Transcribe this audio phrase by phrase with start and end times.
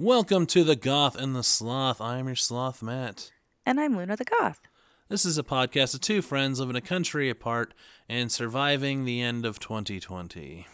[0.00, 2.00] Welcome to the Goth and the Sloth.
[2.00, 3.32] I am your sloth, Matt.
[3.66, 4.60] And I'm Luna the Goth.
[5.08, 7.74] This is a podcast of two friends living a country apart
[8.08, 10.68] and surviving the end of 2020.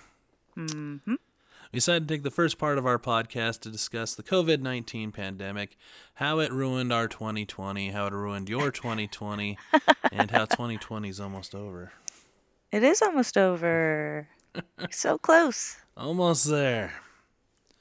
[0.58, 1.10] Mm-hmm.
[1.10, 1.16] We
[1.72, 5.78] decided to take the first part of our podcast to discuss the COVID 19 pandemic,
[6.16, 9.56] how it ruined our 2020, how it ruined your 2020,
[10.12, 11.94] and how 2020 is almost over.
[12.70, 14.28] It is almost over.
[14.90, 15.78] so close.
[15.96, 16.92] Almost there.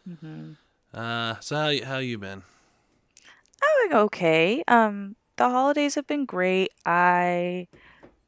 [0.07, 0.54] Mm-hmm.
[0.94, 2.44] Uh, so how you- how you been?
[3.61, 4.64] I'm okay.
[4.68, 6.71] Um, the holidays have been great.
[6.86, 7.68] I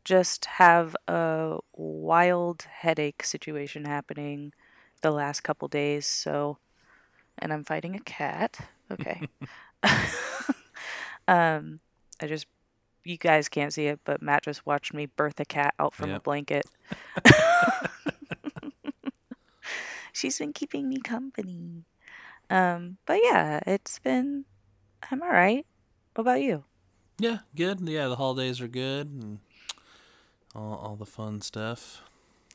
[0.04, 4.54] just have a wild headache situation happening
[5.02, 6.06] the last couple days.
[6.08, 6.58] So,
[7.38, 8.58] and I'm fighting a cat.
[8.92, 9.28] Okay.
[11.28, 11.80] um,
[12.22, 12.48] I just
[13.04, 16.10] you guys can't see it, but Matt just watched me birth a cat out from
[16.18, 16.66] a blanket.
[20.14, 21.84] She's been keeping me company.
[22.50, 24.46] Um, but yeah, it's been
[25.12, 25.66] I'm all right.
[26.14, 26.64] What about you?
[27.18, 27.80] Yeah, good.
[27.82, 29.40] Yeah, the holidays are good and
[30.54, 32.02] all all the fun stuff.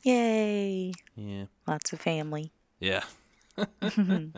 [0.03, 0.93] Yay!
[1.15, 1.45] Yeah.
[1.67, 2.51] Lots of family.
[2.79, 3.03] Yeah.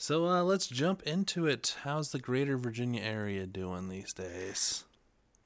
[0.00, 1.74] So uh, let's jump into it.
[1.82, 4.84] How's the greater Virginia area doing these days?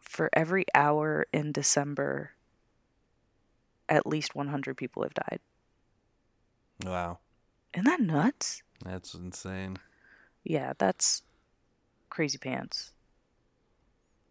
[0.00, 2.30] for every hour in December
[3.88, 5.40] at least 100 people have died.
[6.84, 7.18] Wow,
[7.74, 8.62] Isn't that nuts?
[8.84, 9.78] that's insane.
[10.44, 11.22] Yeah, that's
[12.10, 12.92] crazy pants.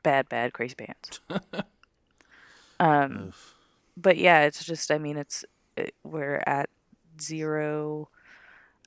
[0.03, 1.19] Bad, bad, crazy pants.
[2.79, 3.55] um, Oof.
[3.97, 5.43] but yeah, it's just, I mean, it's
[5.75, 6.69] it, we're at
[7.19, 8.09] zero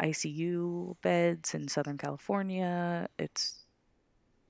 [0.00, 3.08] ICU beds in Southern California.
[3.18, 3.64] It's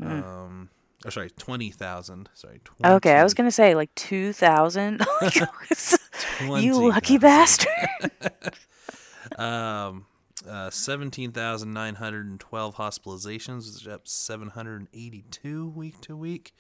[0.03, 0.69] Um,
[1.05, 2.29] or sorry, 20,000.
[2.35, 5.01] Sorry, 20, okay, I was gonna say like 2,000.
[6.59, 7.71] you lucky bastard.
[9.39, 10.07] Um,
[10.49, 16.55] Uh, 17,912 hospitalizations, which is up 782 week to week,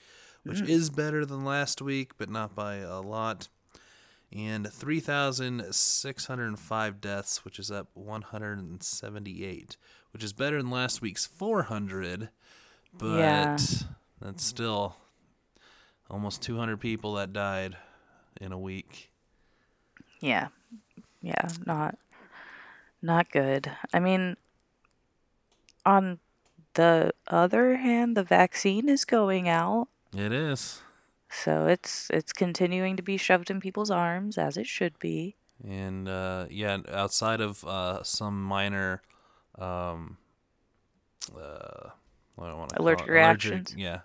[0.46, 3.48] which is better than last week, but not by a lot.
[4.32, 9.76] And 3,605 deaths, which is up 178,
[10.12, 12.28] which is better than last week's 400,
[12.92, 13.56] but Yeah.
[14.20, 14.96] that's still
[16.10, 17.76] almost 200 people that died
[18.40, 19.10] in a week.
[20.20, 20.48] Yeah.
[21.22, 21.96] Yeah, not
[23.02, 23.70] not good.
[23.92, 24.36] I mean
[25.84, 26.18] on
[26.74, 30.80] the other hand, the vaccine is going out, It is.
[31.30, 35.36] so it's it's continuing to be shoved in people's arms as it should be.
[35.62, 39.02] And uh, yeah, outside of uh, some minor,
[39.58, 40.16] um,
[41.34, 41.90] uh,
[42.34, 43.18] what do I want to Allergic call it?
[43.18, 43.74] reactions?
[43.76, 44.00] yeah.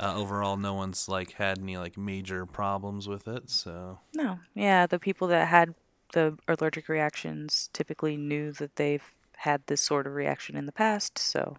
[0.00, 3.50] Uh, overall, no one's like had any like major problems with it.
[3.50, 4.38] So No.
[4.54, 5.74] Yeah, the people that had
[6.12, 9.04] the allergic reactions typically knew that they've
[9.36, 11.56] had this sort of reaction in the past, so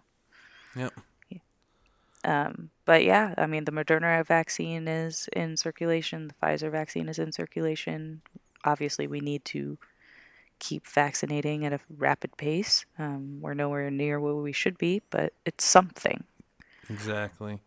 [0.76, 0.92] yep.
[2.24, 7.18] Um, but yeah, I mean, the Moderna vaccine is in circulation, the Pfizer vaccine is
[7.18, 8.22] in circulation.
[8.64, 9.78] Obviously, we need to
[10.58, 12.86] keep vaccinating at a rapid pace.
[12.98, 16.24] Um, we're nowhere near where we should be, but it's something.
[16.88, 17.60] Exactly.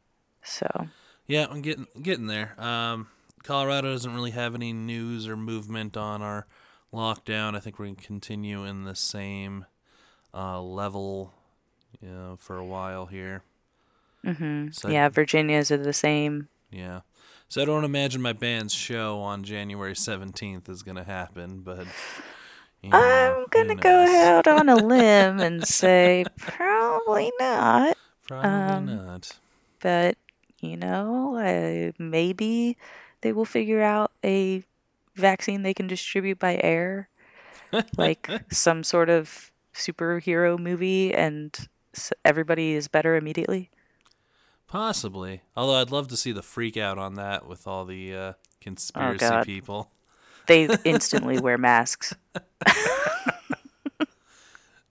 [0.44, 0.88] So,
[1.26, 2.60] Yeah, I'm getting getting there.
[2.60, 3.08] Um,
[3.44, 6.48] Colorado doesn't really have any news or movement on our
[6.94, 7.56] lockdown.
[7.56, 9.66] I think we're gonna continue in the same
[10.34, 11.34] uh, level,
[12.02, 13.44] you know, for a while here.
[14.36, 16.50] Hmm So- yeah, Virginia's are the same.
[16.72, 17.02] Yeah.
[17.50, 21.88] So I don't imagine my band's show on January 17th is going to happen, but.
[22.84, 27.98] you know, I'm gonna go out on a limb and say probably not.
[28.28, 29.32] Probably um, not.
[29.80, 30.18] but
[30.60, 32.78] you know, uh, maybe
[33.22, 34.64] they will figure out a
[35.16, 37.10] vaccine they can distribute by air,
[37.98, 41.68] like some sort of superhero movie, and
[42.26, 43.70] everybody is better immediately.
[44.68, 45.42] Possibly.
[45.56, 49.26] Although I'd love to see the freak out on that with all the uh, conspiracy
[49.26, 49.92] Oh, people.
[50.48, 52.14] They instantly wear masks.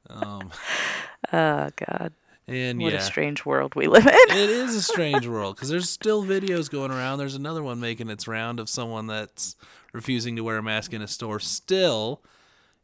[0.08, 0.50] Um,
[1.32, 2.12] Oh God,
[2.46, 3.00] and what yeah.
[3.00, 4.14] a strange world we live in.
[4.14, 7.18] it is a strange world because there's still videos going around.
[7.18, 9.56] There's another one making its round of someone that's
[9.92, 12.22] refusing to wear a mask in a store still,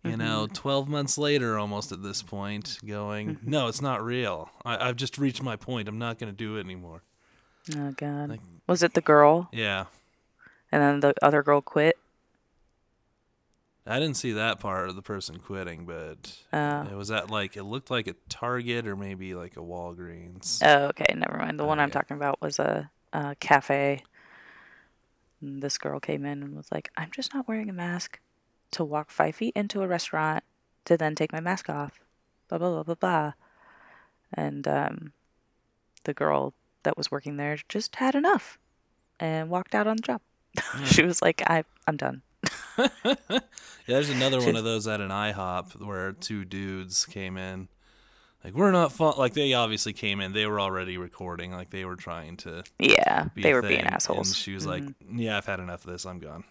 [0.04, 0.54] you know, Mm-hmm.
[0.54, 3.50] 12 months later almost at this point, going, Mm-hmm.
[3.50, 4.50] no, it's not real.
[4.64, 5.88] I- I've just reached my point.
[5.88, 7.02] I'm not going to do it anymore.
[7.76, 9.84] Oh God, Like- was it the girl, Yeah.
[10.72, 11.96] and then the other girl quit?
[13.84, 16.82] I didn't see that part of the person quitting, but Oh.
[16.82, 20.60] it was at like, it looked like a Target or maybe like a Walgreens.
[20.64, 21.58] Oh, okay, never mind.
[21.58, 24.04] The one I'm talking about was a, a cafe.
[25.40, 28.20] And this girl came in and was like, "I'm just not wearing a mask
[28.72, 30.44] to walk five feet into a restaurant
[30.84, 32.00] to then take my mask off."
[32.48, 33.32] Blah blah blah blah blah.
[34.34, 35.12] And um,
[36.04, 38.58] the girl that was working there just had enough
[39.20, 40.20] and walked out on the job.
[40.84, 42.22] she was like, "I I'm done."
[43.84, 47.68] Yeah, there's another one of those at an IHOP where two dudes came in.
[48.44, 49.14] Like, we're not fun.
[49.18, 50.32] Like, they obviously came in.
[50.32, 51.50] They were already recording.
[51.50, 54.28] Like, they were trying to Yeah, they were being assholes.
[54.28, 54.94] And she was like, Mhm.
[55.16, 56.06] yeah, I've had enough of this.
[56.06, 56.44] I'm gone.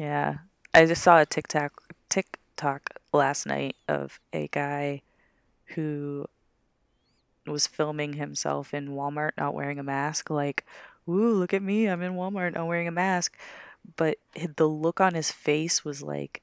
[0.00, 0.38] Yeah.
[0.72, 5.02] I just saw a TikTok TikTok last night of a guy
[5.74, 6.24] who
[7.46, 10.64] was filming himself in Walmart not wearing a mask like,
[11.06, 11.86] "Ooh, look at me.
[11.86, 13.36] I'm in Walmart not wearing a mask."
[13.96, 14.16] But
[14.56, 16.40] the look on his face was like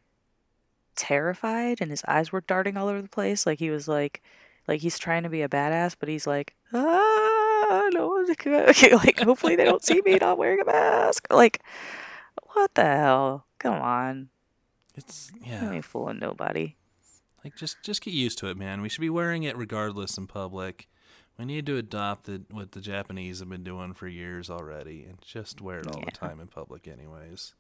[0.96, 4.22] terrified and his eyes were darting all over the place like he was like
[4.68, 8.66] like he's trying to be a badass but he's like ah no one's gonna-"
[8.98, 11.62] like hopefully they don't see me not wearing a mask like
[12.54, 14.30] what the hell come on
[14.96, 15.72] It's, I yeah.
[15.72, 16.76] ain't fooling nobody
[17.44, 18.82] Like, just just get used to it, man.
[18.82, 20.88] We should be wearing it regardless in public.
[21.38, 25.22] We need to adopt the, what the Japanese have been doing for years already and
[25.22, 27.54] just wear it all the time in public, anyways.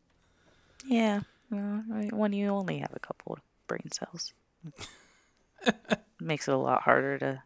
[0.85, 3.37] yeah well, when you only have a couple
[3.67, 4.33] brain cells
[6.19, 7.43] makes it a lot harder to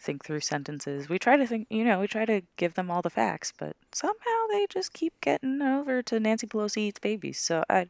[0.00, 3.02] think through sentences we try to think you know we try to give them all
[3.02, 7.62] the facts but somehow they just keep getting over to nancy pelosi eats babies so
[7.68, 7.86] i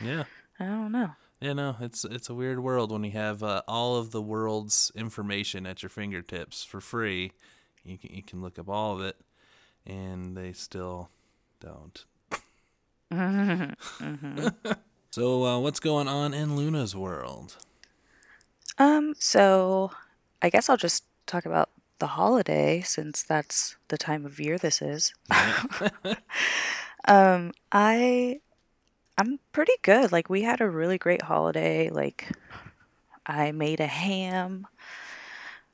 [0.00, 0.24] Yeah.
[0.60, 3.96] i don't know Yeah, no, it's it's a weird world when you have uh, all
[3.96, 7.32] of the world's information at your fingertips for free.
[7.84, 9.16] You can, you can look up all of it,
[9.84, 11.10] and they still
[11.60, 12.06] don't.
[15.10, 17.56] So, uh, what's going on in Luna's world?
[18.78, 19.92] Um, so
[20.42, 24.82] I guess I'll just talk about the holiday since that's the time of year this
[24.82, 25.14] is.
[27.08, 28.40] um, I
[29.16, 30.12] I'm pretty good.
[30.12, 31.88] Like we had a really great holiday.
[31.90, 32.30] Like
[33.26, 34.66] I made a ham.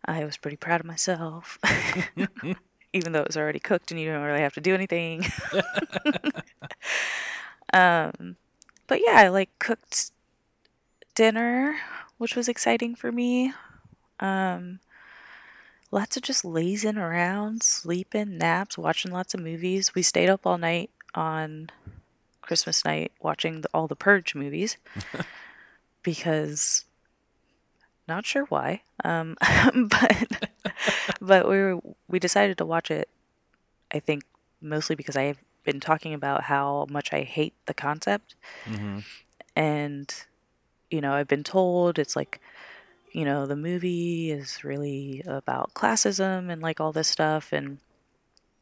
[0.04, 1.58] I was pretty proud of myself.
[2.92, 5.24] Even though it was already cooked and you don't really have to do anything.
[7.72, 8.36] um
[8.86, 10.10] but yeah, I like cooked
[11.14, 11.76] dinner,
[12.18, 13.52] which was exciting for me.
[14.18, 14.80] Um
[15.90, 19.94] lots of just lazing around, sleeping, naps, watching lots of movies.
[19.94, 21.70] We stayed up all night on
[22.42, 24.76] Christmas night watching the, all the Purge movies
[26.02, 26.84] because
[28.08, 29.36] not sure why, um,
[29.74, 30.48] but
[31.20, 33.08] but we were, we decided to watch it.
[33.92, 34.24] I think
[34.60, 39.00] mostly because I've been talking about how much I hate the concept, hmm
[39.56, 40.12] and
[40.90, 42.40] you know I've been told it's like
[43.12, 47.78] you know the movie is really about classism and like all this stuff and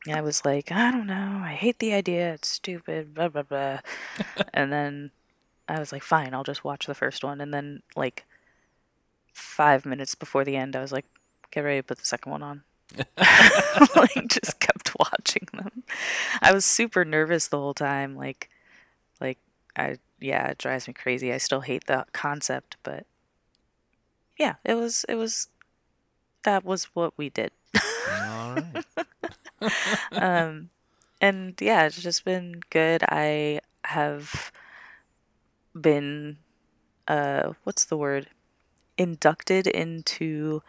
[0.07, 1.43] I was like, I don't know.
[1.45, 2.35] I hate the idea.
[2.35, 3.15] It's stupid.
[3.15, 3.81] Blah blah blah.
[4.55, 5.11] and then
[5.69, 6.35] I was like, fine.
[6.35, 7.41] I'll just watch the first one.
[7.41, 8.25] And then like
[9.33, 11.07] five minutes before the end, I was like,
[11.51, 12.63] get ready to put the second one on.
[13.97, 15.83] like just kept watching them.
[16.41, 18.17] I was super nervous the whole time.
[18.17, 18.49] Like,
[19.21, 19.39] like
[19.77, 21.33] I yeah, it drives me crazy.
[21.33, 23.05] I still hate the concept, but
[24.39, 25.49] yeah, it was it was
[26.45, 27.51] that was what we did.
[28.11, 28.85] All right.
[30.13, 30.71] um,
[31.21, 33.03] and yeah, it's just been good.
[33.03, 34.53] I have
[35.79, 36.39] been,
[37.07, 38.29] uh, what's the word?
[38.97, 40.63] Inducted into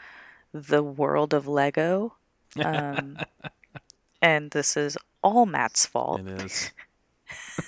[0.53, 2.15] the world of Lego.
[2.63, 3.17] Um,
[4.21, 6.71] and this is all Matt's fault It is.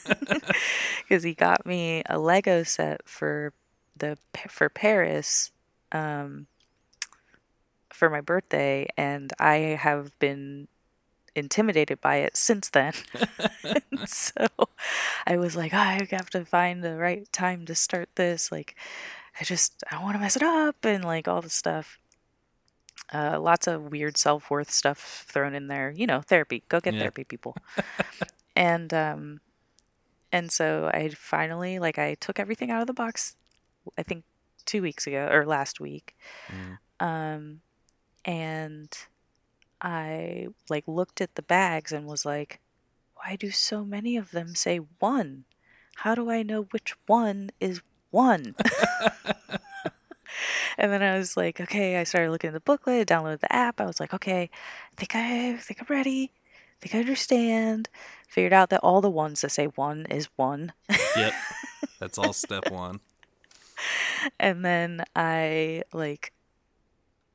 [0.99, 3.53] because he got me a Lego set for
[3.95, 4.17] the
[4.49, 5.51] for Paris
[5.91, 6.47] um,
[7.91, 10.67] for my birthday, and I have been
[11.35, 12.93] intimidated by it since then.
[14.05, 14.47] so
[15.27, 18.51] I was like, I have to find the right time to start this.
[18.51, 18.75] Like,
[19.39, 21.97] I just I don't want to mess it up and like all this stuff.
[23.13, 25.91] Uh, lots of weird self worth stuff thrown in there.
[25.95, 26.63] You know, therapy.
[26.69, 27.01] Go get Yeah.
[27.01, 27.55] therapy, people.
[28.55, 29.41] and um,
[30.31, 33.35] and so I finally like I took everything out of the box.
[33.97, 34.23] I think
[34.65, 36.15] two weeks ago or last week.
[36.49, 37.05] Mm.
[37.05, 37.61] Um,
[38.25, 38.97] and
[39.81, 42.59] I like looked at the bags and was like,
[43.15, 45.45] why do so many of them say one?
[45.97, 48.55] How do I know which one is one?
[50.77, 53.79] and then I was like, okay, I started looking at the booklet, downloaded the app.
[53.79, 56.31] I was like, okay, I think I, I think I'm ready.
[56.33, 57.89] I think I understand.
[58.27, 60.73] Figured out that all the ones that say one is one.
[61.15, 61.33] Yep.
[61.99, 62.99] That's all step one.
[64.39, 66.33] and then I like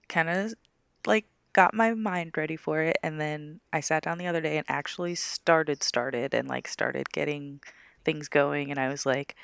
[0.08, 0.54] kind of
[1.06, 4.58] like got my mind ready for it and then I sat down the other day
[4.58, 7.60] and actually started started and like started getting
[8.04, 9.34] things going and I was like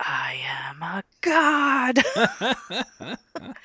[0.00, 1.98] I am a god.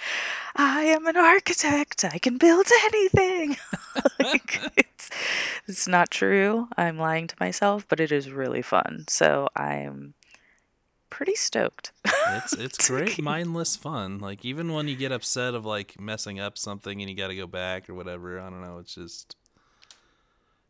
[0.55, 2.05] I am an architect.
[2.05, 3.57] I can build anything.
[4.19, 5.09] like, it's
[5.67, 6.67] it's not true.
[6.77, 9.05] I'm lying to myself, but it is really fun.
[9.07, 10.13] So I'm
[11.17, 11.91] pretty stoked.
[12.05, 14.19] It's it's great mindless fun.
[14.19, 17.35] Like even when you get upset of like messing up something and you got to
[17.35, 19.35] go back or whatever, I don't know, it's just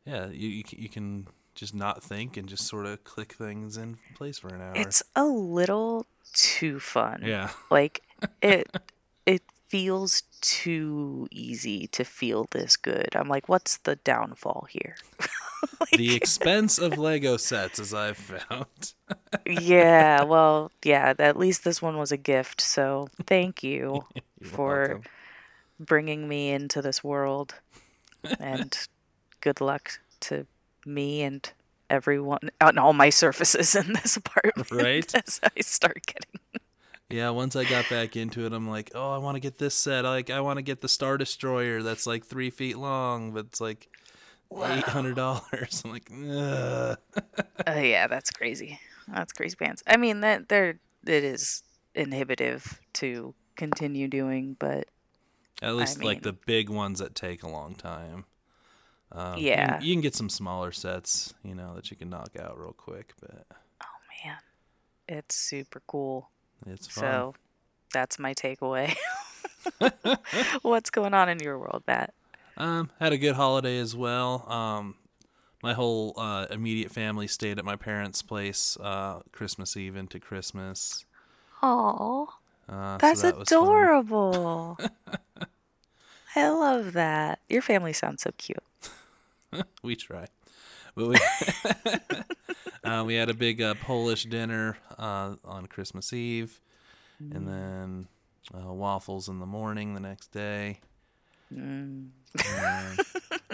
[0.06, 3.98] yeah, you you, you can just not think and just sort of click things in
[4.16, 4.72] place for an hour.
[4.74, 7.24] It's a little too fun.
[7.25, 7.50] yeah.
[7.70, 8.04] Like
[8.42, 8.72] it
[9.25, 13.10] it feels too easy to feel this good.
[13.16, 14.96] I'm like, what's the downfall here?
[15.94, 18.94] The expense of Lego sets as I've found.
[19.46, 22.62] yeah, well, yeah, at least this one was a gift.
[22.62, 24.06] So thank you
[24.44, 25.04] for welcome.
[25.80, 27.56] bringing me into this world.
[28.40, 28.78] And
[29.42, 30.48] good luck to
[30.86, 31.52] me and
[31.90, 35.14] everyone on all my surfaces in this apartment Right?
[35.16, 36.42] as I start getting.
[37.10, 39.76] Yeah, once I got back into it, I'm like, oh, I want to get this
[39.76, 40.04] set.
[40.04, 43.62] Like, I want to get the Star Destroyer that's like three feet long, but it's
[43.62, 43.90] like
[44.56, 45.82] eight hundred dollars.
[45.86, 46.98] I'm like, Ugh.
[47.68, 48.80] Uh, yeah, that's crazy.
[49.08, 49.84] That's crazy pants.
[49.88, 51.63] I mean, that there it is
[51.96, 54.88] inhibitive to continue doing, but
[55.62, 58.25] at least like mean- the big ones that take a long time.
[59.12, 59.80] Um, you can- Yeah.
[59.80, 63.13] you can, get some smaller sets, you know, that you can knock out real quick,
[63.22, 63.46] but
[63.82, 64.38] oh man,
[65.08, 66.30] it's super cool.
[66.66, 67.01] it's fun.
[67.04, 67.36] So
[67.94, 68.94] that's my takeaway.
[70.62, 72.13] What's going on in your world, Matt?
[72.58, 74.50] Um, had a good holiday as well.
[74.52, 74.96] Um,
[75.62, 81.06] my whole uh, immediate family stayed at my parents' place uh, Christmas Eve into Christmas.
[81.62, 82.30] Oh,
[82.68, 84.78] Uh, so that's that adorable.
[86.36, 87.40] I love that.
[87.50, 88.60] Your family sounds so cute.
[89.84, 90.28] we try.
[90.96, 91.16] But we
[92.84, 96.60] uh, we had a big uh, Polish dinner uh, on Christmas Eve,
[97.20, 98.08] and then
[98.54, 100.80] uh, waffles in the morning the next day.
[101.50, 102.12] And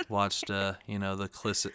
[0.10, 1.68] watched uh, you know the clis-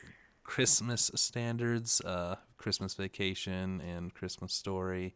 [0.42, 5.14] Christmas standards, uh, Christmas Vacation and Christmas Story.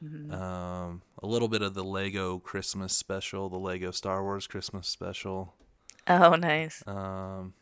[0.00, 5.54] Um, a little bit of the Lego Christmas special, the Lego Star Wars Christmas special.
[6.06, 6.84] Oh, nice.
[6.86, 7.54] Um,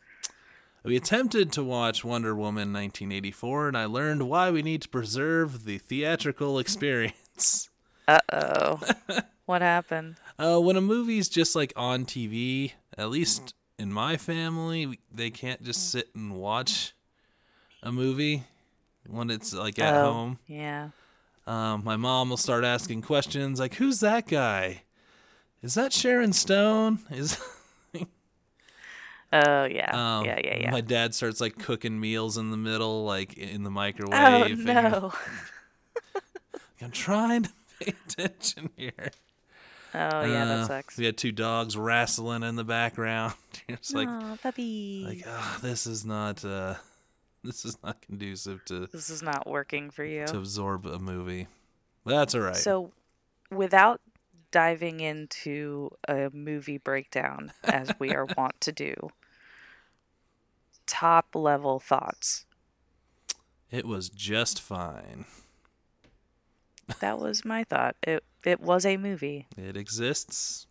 [0.83, 5.65] we attempted to watch Wonder Woman 1984, and I learned why we need to preserve
[5.65, 7.69] the theatrical experience.
[8.07, 8.79] Uh oh.
[9.45, 10.15] what happened?
[10.39, 15.63] Uh, when a movie's just like on TV, at least in my family, they can't
[15.63, 16.93] just sit and watch
[17.81, 18.43] a movie
[19.07, 20.39] when it's like at oh, home.
[20.47, 20.89] Yeah.
[21.45, 24.83] Um, my mom will start asking questions like, "Who's that guy?
[25.63, 26.99] Is that Sharon Stone?
[27.09, 27.39] Is
[29.33, 29.91] Oh, yeah.
[30.19, 30.71] um, yeah, yeah, yeah.
[30.71, 34.59] My dad starts like cooking meals in the middle, like in the microwave.
[34.59, 35.13] oh, no.
[36.81, 39.11] I'm trying to pay attention here.
[39.93, 40.97] Oh, yeah, that Uh, sucks.
[40.97, 43.33] We had two dogs wrestling in the background.
[43.67, 45.03] it's like, Aw, puppy.
[45.07, 46.75] like, oh, this is not, uh,
[47.43, 50.25] this is not conducive to this is not working for you.
[50.27, 51.47] to absorb a movie.
[52.05, 52.55] That's all right.
[52.55, 52.91] So,
[53.51, 54.01] without
[54.51, 58.93] diving into a movie breakdown, as we are wont to do,
[60.85, 62.45] top level thoughts.
[63.71, 65.25] it was just fine.
[67.01, 67.97] That was my thought.
[68.03, 69.47] It it was a movie.
[69.57, 70.67] It exists.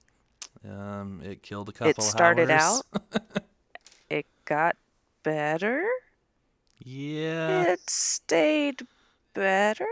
[0.68, 1.90] Um, it killed a couple.
[1.90, 2.82] It started hours.
[3.04, 3.22] out.
[4.10, 4.76] it got
[5.22, 5.86] better.
[6.78, 7.64] Yeah.
[7.64, 8.86] It stayed
[9.34, 9.86] better.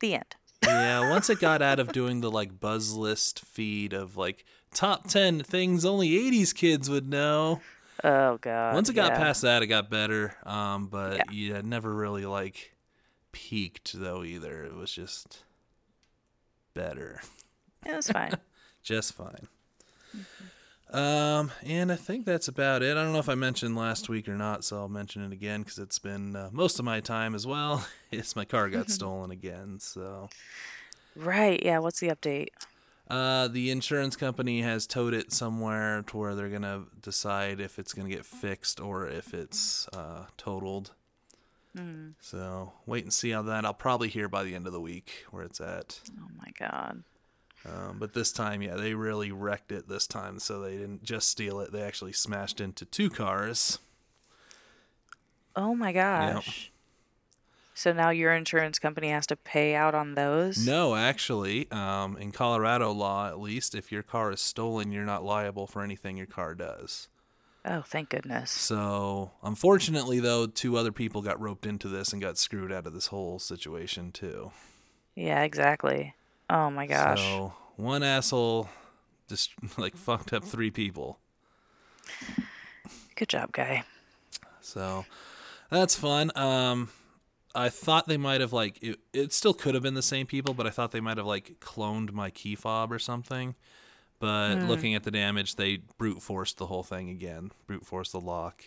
[0.00, 0.36] The end.
[0.64, 5.08] yeah, once it got out of doing the like buzz list feed of like top
[5.08, 7.60] 10 things only 80s kids would know.
[8.04, 8.74] Oh god.
[8.74, 9.18] Once it got yeah.
[9.18, 10.36] past that, it got better.
[10.44, 11.54] Um, but Yeah.
[11.54, 12.74] yeah, never really like
[13.32, 14.64] peaked though either.
[14.64, 15.44] It was just
[16.78, 17.20] better.
[17.84, 18.32] it was fine.
[18.84, 19.48] Just fine.
[20.90, 22.96] Um, and I think that's about it.
[22.96, 25.62] I don't know if I mentioned last week or not, so I'll mention it again
[25.62, 27.84] because it's been uh, most of my time as well.
[28.10, 30.28] Is my car got stolen again, so
[31.16, 31.60] right.
[31.62, 31.80] Yeah.
[31.80, 32.48] What's the update?
[33.10, 37.92] Uh, the insurance company has towed it somewhere to where they're gonna decide if it's
[37.92, 40.92] gonna get fixed or if it's uh, totaled.
[42.20, 43.64] So wait and see how that.
[43.64, 46.00] I'll probably hear by the end of the week where it's at.
[46.18, 47.02] Oh my god.
[47.66, 50.38] Um, but this time, yeah, they really wrecked it this time.
[50.38, 53.78] So they didn't just steal it; they actually smashed into two cars.
[55.56, 56.70] Oh my gosh.
[57.78, 60.66] So now your insurance company has to pay out on those?
[60.66, 65.24] No, actually, um, in Colorado law, at least, if your car is stolen, you're not
[65.24, 67.06] liable for anything your car does.
[67.70, 68.50] Oh, thank goodness.
[68.50, 72.94] So, unfortunately, though, two other people got roped into this and got screwed out of
[72.94, 74.52] this whole situation, too.
[75.14, 76.14] Yeah, exactly.
[76.48, 77.20] Oh my gosh.
[77.20, 78.70] So, one asshole
[79.28, 81.18] just like fucked up three people.
[83.16, 83.84] Good job, guy.
[84.62, 85.04] So,
[85.70, 86.32] that's fun.
[86.36, 86.88] Um,
[87.54, 90.54] I thought they might have like it, it still could have been the same people,
[90.54, 93.56] but I thought they might have like cloned my key fob or something.
[94.20, 94.68] But Hmm.
[94.68, 97.52] looking at the damage, they brute forced the whole thing again.
[97.66, 98.64] Brute forced the lock.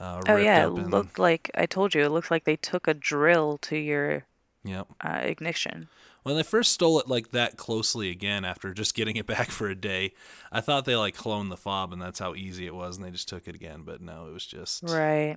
[0.00, 2.02] Uh, Oh yeah, it open- looked like I told you.
[2.02, 4.24] It looked like they took a drill to your
[4.64, 4.88] Yep.
[5.04, 5.88] uh, ignition.
[6.24, 9.68] When they first stole it like that closely again after just getting it back for
[9.68, 10.14] a day,
[10.50, 13.10] I thought they like cloned the fob and that's how easy it was and they
[13.10, 13.82] just took it again.
[13.84, 15.36] But no, it was just Right.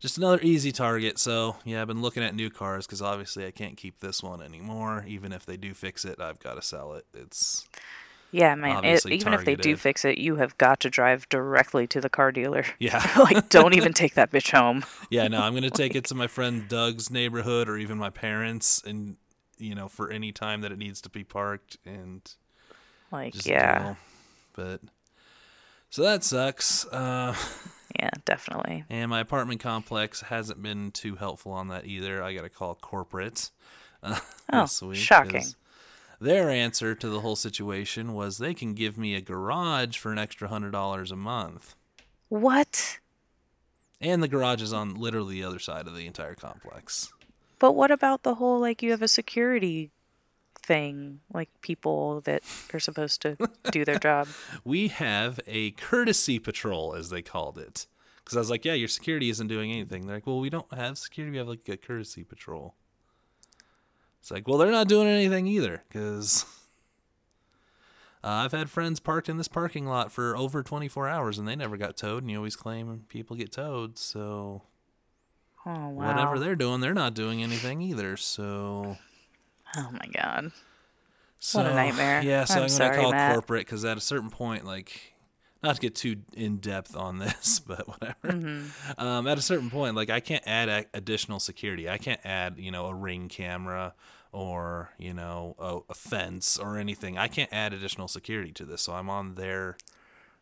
[0.00, 1.18] just another easy target.
[1.18, 4.42] So yeah, I've been looking at new cars because obviously I can't keep this one
[4.42, 5.04] anymore.
[5.06, 7.06] Even if they do fix it, I've got to sell it.
[7.14, 7.66] It's
[8.34, 8.84] Yeah, man.
[8.84, 12.08] It, even if they do fix it, you have got to drive directly to the
[12.10, 12.64] car dealer.
[12.80, 14.84] yeah, like, don't even take that bitch home.
[15.08, 15.28] yeah.
[15.28, 19.16] No, I'm gonna take it to my friend Doug's neighborhood or even my parents, and
[19.56, 22.20] you know for any time that it needs to be parked and
[23.12, 23.96] Like, yeah, go.
[24.54, 24.80] But
[25.90, 26.84] so that sucks.
[26.86, 27.36] Uh,
[27.96, 28.82] yeah, definitely.
[28.90, 32.20] And my apartment complex hasn't been too helpful on that either.
[32.20, 33.52] I got to call corporate
[34.02, 34.18] uh,
[34.52, 34.90] Oh, this week.
[34.96, 35.44] 'cause shocking.
[36.20, 40.18] Their answer to the whole situation was they can give me a garage for an
[40.18, 41.74] extra hundred dollars a month,
[42.28, 42.98] What?
[44.00, 47.12] and the garage is on literally the other side of the entire complex.
[47.58, 49.90] But what about the whole like you have a security
[50.62, 53.36] thing, like people that are supposed to
[53.70, 54.28] do their job?
[54.64, 57.86] We have a courtesy patrol, as they called it,
[58.24, 60.72] because I was like, "Yeah, your security isn't doing anything." They're like, "Well, we don't
[60.74, 61.32] have security.
[61.32, 62.74] We have like a courtesy patrol."
[64.24, 66.46] It's like, well, they're not doing anything either, because
[68.24, 71.54] Uh, I've had friends parked in this parking lot for over 24 hours and they
[71.54, 73.98] never got towed, and you always claim people get towed.
[73.98, 74.62] So
[75.66, 76.06] Oh wow.
[76.06, 78.16] whatever they're doing, they're not doing anything either.
[78.16, 78.96] So,
[79.76, 80.52] Oh my god.
[81.38, 82.22] so What a nightmare.
[82.22, 83.34] Yeah, so I'm I'm, gonna call Matt.
[83.34, 85.13] corporate because at a certain point, like,
[85.64, 88.14] not to get too in depth on this, but whatever.
[88.24, 89.00] Mm-hmm.
[89.00, 91.88] Um, at a certain point, like, I can't add a- additional security.
[91.88, 93.94] I can't add, you know, a ring camera
[94.32, 97.16] or you know a, a fence or anything.
[97.16, 99.76] I can't add additional security to this, so I'm on their.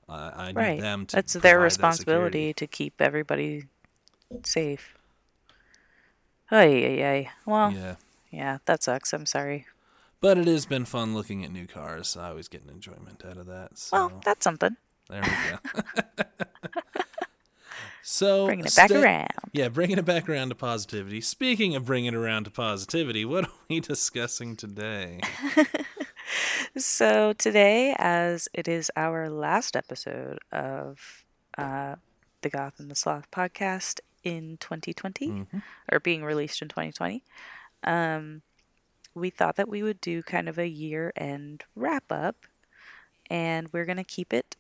[0.08, 0.80] Uh, I need Right.
[0.80, 1.16] them to.
[1.16, 3.64] That's their provide that responsibility to keep everybody
[4.44, 4.96] safe.
[6.50, 7.30] Ay, ay, ay.
[7.46, 7.94] Well, yeah.
[8.30, 8.58] Yeah.
[8.66, 9.12] that sucks.
[9.12, 9.66] I'm sorry.
[10.20, 12.16] But it has been fun looking at new cars.
[12.16, 13.76] I always get an enjoyment out of that.
[13.78, 14.76] So Well, that's something.
[15.12, 16.24] There we go.
[18.02, 19.28] so Bringing it back stay- around.
[19.52, 21.20] Yeah, bringing it back around to positivity.
[21.20, 25.20] Speaking of bringing it around to positivity, what are we discussing today?
[26.78, 31.24] So today, as it is our last episode of
[31.58, 31.96] uh,
[32.40, 35.58] the Goth and the Sloth podcast in 2020, Mm-hmm.
[35.90, 37.22] or being released in 2020,
[37.84, 38.40] um,
[39.14, 42.36] we thought that we would do kind of a year-end wrap-up,
[43.28, 44.56] and we're gonna keep it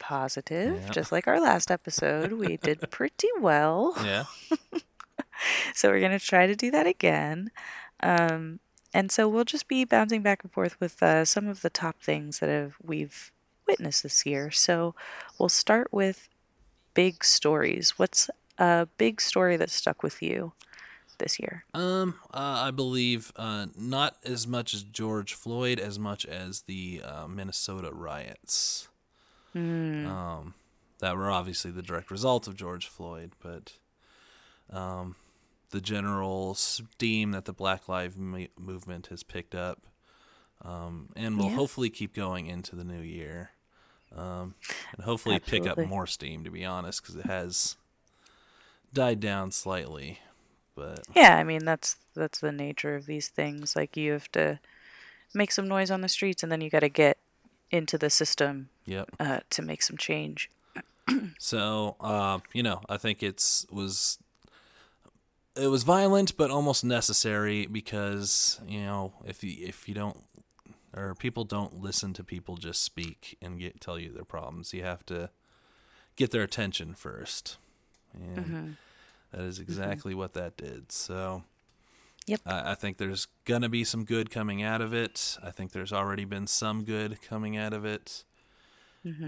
[0.00, 0.88] positive, Yeah.
[0.90, 2.32] just like our last episode.
[2.32, 3.94] We did pretty well.
[4.04, 4.24] Yeah.
[5.74, 7.50] So we're going to try to do that again.
[8.02, 8.60] Um,
[8.92, 12.02] and so we'll just be bouncing back and forth with uh, some of the top
[12.02, 13.32] things that have, we've
[13.66, 14.50] witnessed this year.
[14.50, 14.94] So
[15.38, 16.28] we'll start with
[16.92, 17.98] big stories.
[17.98, 20.52] What's a big story that stuck with you
[21.16, 21.64] this year?
[21.72, 27.00] Um, uh, I believe uh, not as much as George Floyd as much as the
[27.02, 28.89] uh, Minnesota riots.
[29.54, 30.54] Um,
[31.00, 33.72] that were obviously the direct result of George Floyd, but
[34.70, 35.16] um,
[35.70, 39.86] the general steam that the Black Lives mo- Movement has picked up,
[40.62, 41.56] um, and will Yeah.
[41.56, 43.50] hopefully keep going into the new year,
[44.14, 44.54] um,
[44.96, 46.44] and hopefully pick up more steam.
[46.44, 47.76] To be honest, because it has
[48.92, 50.18] died down slightly,
[50.74, 53.74] but Yeah, I mean that's that's the nature of these things.
[53.76, 54.60] Like you have to
[55.34, 57.18] make some noise on the streets, and then you got to get
[57.70, 59.10] into the system yep.
[59.18, 60.50] uh, to make some change.
[61.38, 64.18] So, uh, you know, I think it's was
[65.56, 70.18] it was violent, but almost necessary because you know if you if you don't
[70.94, 74.84] or people don't listen to people just speak and get tell you their problems, you
[74.84, 75.30] have to
[76.16, 77.56] get their attention first,
[78.14, 78.76] and
[79.32, 80.92] that is exactly what that did.
[80.92, 81.44] So.
[82.30, 82.40] Yep.
[82.46, 85.36] I I think there's gonna be some good coming out of it.
[85.42, 88.24] I think there's already been some good coming out of it.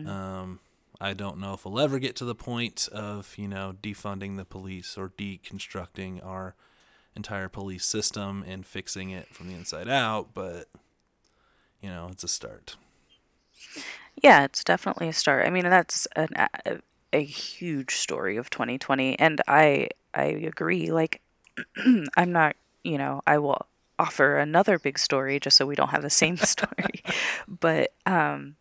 [0.06, 0.60] Um,
[1.00, 4.44] I don't know if we'll ever get to the point of you know defunding the
[4.44, 6.54] police or deconstructing our
[7.16, 10.68] entire police system and fixing it from the inside out, but
[11.80, 12.76] you know it's a start.
[14.22, 15.46] Yeah, it's definitely a start.
[15.46, 16.78] I mean, that's an, a,
[17.12, 20.92] a huge story of 2020, and I I agree.
[20.92, 21.20] Like,
[22.16, 22.54] I'm not,
[22.84, 23.66] you know, I will
[23.98, 27.02] offer another big story just so we don't have the same story,
[27.48, 28.56] but um,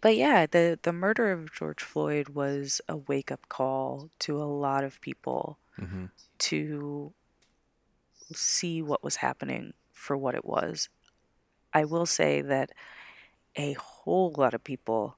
[0.00, 4.44] but yeah, the the murder of George Floyd was a wake up call to a
[4.44, 6.10] lot of people Mhm.
[6.38, 7.12] to
[8.32, 10.88] see what was happening for what it was.
[11.72, 12.70] I will say that
[13.56, 15.16] a whole lot of people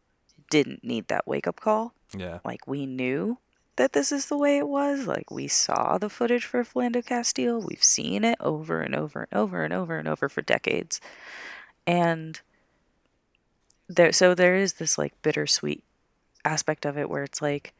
[0.50, 1.94] didn't need that wake up call.
[2.16, 3.38] Yeah, Like, we knew
[3.76, 5.06] that this is the way it was.
[5.06, 7.60] Like, we saw the footage for Philando Castile.
[7.60, 11.00] We've seen it over and over and over and over and over for decades.
[11.86, 12.40] And
[13.88, 15.84] there, so there is this like bittersweet
[16.44, 17.74] aspect of it where it's like,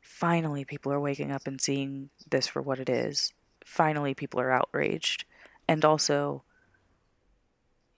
[0.00, 3.32] finally, people are waking up and seeing this for what it is.
[3.64, 5.24] Finally, people are outraged.
[5.68, 6.42] And also,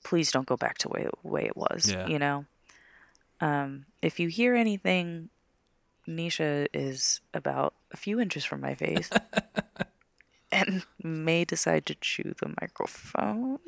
[0.04, 1.90] please don't go back to way way it was.
[1.90, 2.06] Yeah.
[2.06, 2.44] You know,
[3.40, 5.30] um, if you hear anything,
[6.08, 9.10] Nisha is about a few inches from my face,
[10.52, 13.58] and may decide to chew the microphone.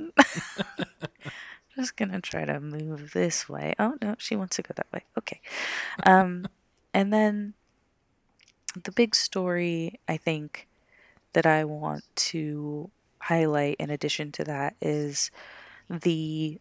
[1.77, 3.75] Just gonna try to move this way.
[3.79, 5.05] Oh no, she wants to go that way.
[5.18, 5.40] Okay,
[6.05, 6.47] um,
[6.95, 7.55] and then
[8.83, 10.68] the big story I think
[11.33, 15.31] that I want to highlight in addition to that is
[15.88, 16.61] the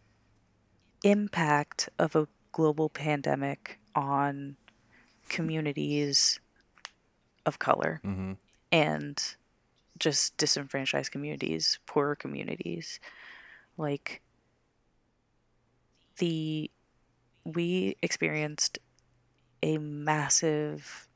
[1.02, 4.56] impact of a global pandemic on
[5.28, 6.40] communities
[7.46, 8.32] of color hmm
[8.70, 9.36] and
[9.98, 12.98] just disenfranchised communities, poorer communities.
[13.76, 14.22] Like
[16.18, 16.70] the
[17.44, 18.78] we experienced
[19.62, 21.08] a massive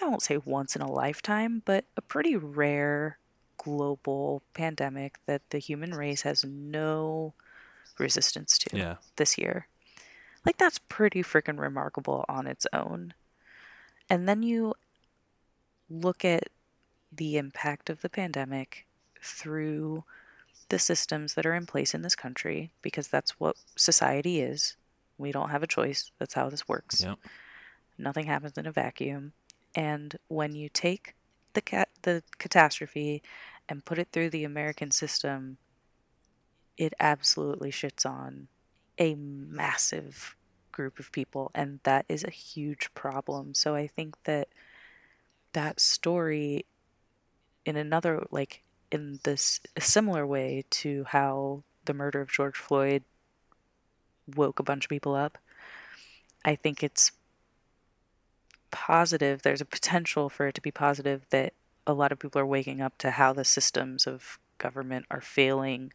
[0.00, 3.18] I won't say once in a lifetime, but a pretty rare
[3.56, 7.34] global pandemic that the human race has no
[7.98, 9.68] resistance to yeah, this year.
[10.44, 13.14] Like, that's pretty freaking remarkable on its own.
[14.10, 14.74] And then you
[15.88, 16.48] look at
[17.12, 18.86] the impact of the pandemic
[19.22, 20.04] through
[20.68, 24.76] the systems that are in place in this country, because that's what society is.
[25.18, 26.10] We don't have a choice.
[26.18, 27.02] That's how this works.
[27.02, 27.18] Yep.
[27.98, 29.34] Nothing happens in a vacuum.
[29.74, 31.14] And when you take
[31.52, 33.22] the cat the catastrophe
[33.68, 35.58] and put it through the American system,
[36.76, 38.48] it absolutely shits on
[39.02, 40.36] a massive
[40.70, 43.52] group of people and that is a huge problem.
[43.52, 44.48] So I think that
[45.52, 46.64] that story
[47.66, 48.62] in another like
[48.92, 53.02] in this similar way to how the murder of George Floyd
[54.36, 55.36] woke a bunch of people up.
[56.44, 57.10] I think it's
[58.70, 59.42] positive.
[59.42, 61.54] There's a potential for it to be positive that
[61.88, 65.92] a lot of people are waking up to how the systems of government are failing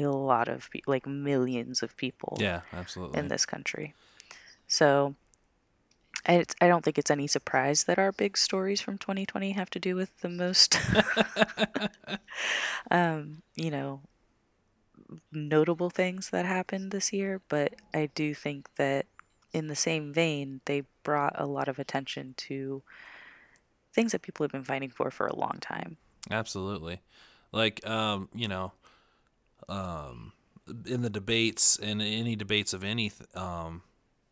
[0.00, 3.18] a lot of pe- like millions of people Yeah, absolutely.
[3.18, 3.94] in this country.
[4.66, 5.14] So
[6.26, 9.70] I, it's- I don't think it's any surprise that our big stories from 2020 have
[9.70, 10.78] to do with the most,
[12.90, 14.00] um, you know,
[15.30, 17.40] notable things that happened this year.
[17.48, 19.06] But I do think that
[19.52, 22.82] in the same vein, they brought a lot of attention to
[23.94, 25.98] things that people have been fighting for for a long time.
[26.30, 27.00] Absolutely.
[27.52, 28.72] Like, um, you know,
[29.72, 30.32] um,
[30.86, 33.82] in the debates and any debates of any um,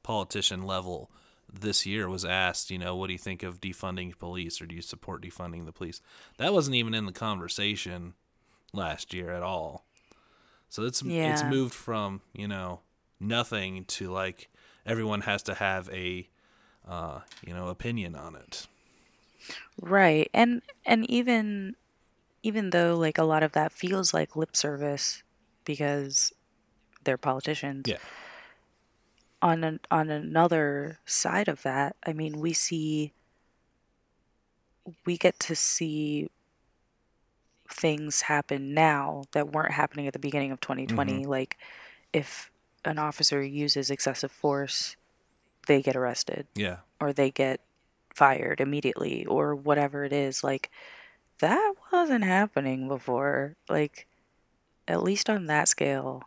[0.02, 1.10] politician level
[1.52, 4.74] this year was asked, you know, what do you think of defunding police or do
[4.74, 6.00] you support defunding the police?
[6.38, 8.14] That wasn't even in the conversation
[8.72, 9.84] last year at all.
[10.68, 12.80] So it's it's moved from, you know,
[13.18, 14.48] nothing to like
[14.86, 16.28] everyone has to have a
[16.86, 18.66] uh, you know, opinion on it.
[19.80, 20.30] Right.
[20.32, 21.74] And and even
[22.42, 25.22] even though like a lot of that feels like lip service
[25.70, 26.32] because
[27.04, 27.84] they're politicians.
[27.86, 27.98] Yeah.
[29.40, 33.12] on an, on another side of that, I mean, we see
[35.06, 36.28] we get to see
[37.68, 41.30] things happen now that weren't happening at the beginning of 2020 mm-hmm.
[41.30, 41.56] like
[42.12, 42.50] if
[42.84, 44.96] an officer uses excessive force,
[45.68, 46.46] they get arrested.
[46.54, 46.78] Yeah.
[47.00, 47.60] or they get
[48.14, 50.42] fired immediately or whatever it is.
[50.42, 50.70] Like
[51.38, 53.56] that wasn't happening before.
[53.68, 54.06] Like
[54.88, 56.24] at least on that scale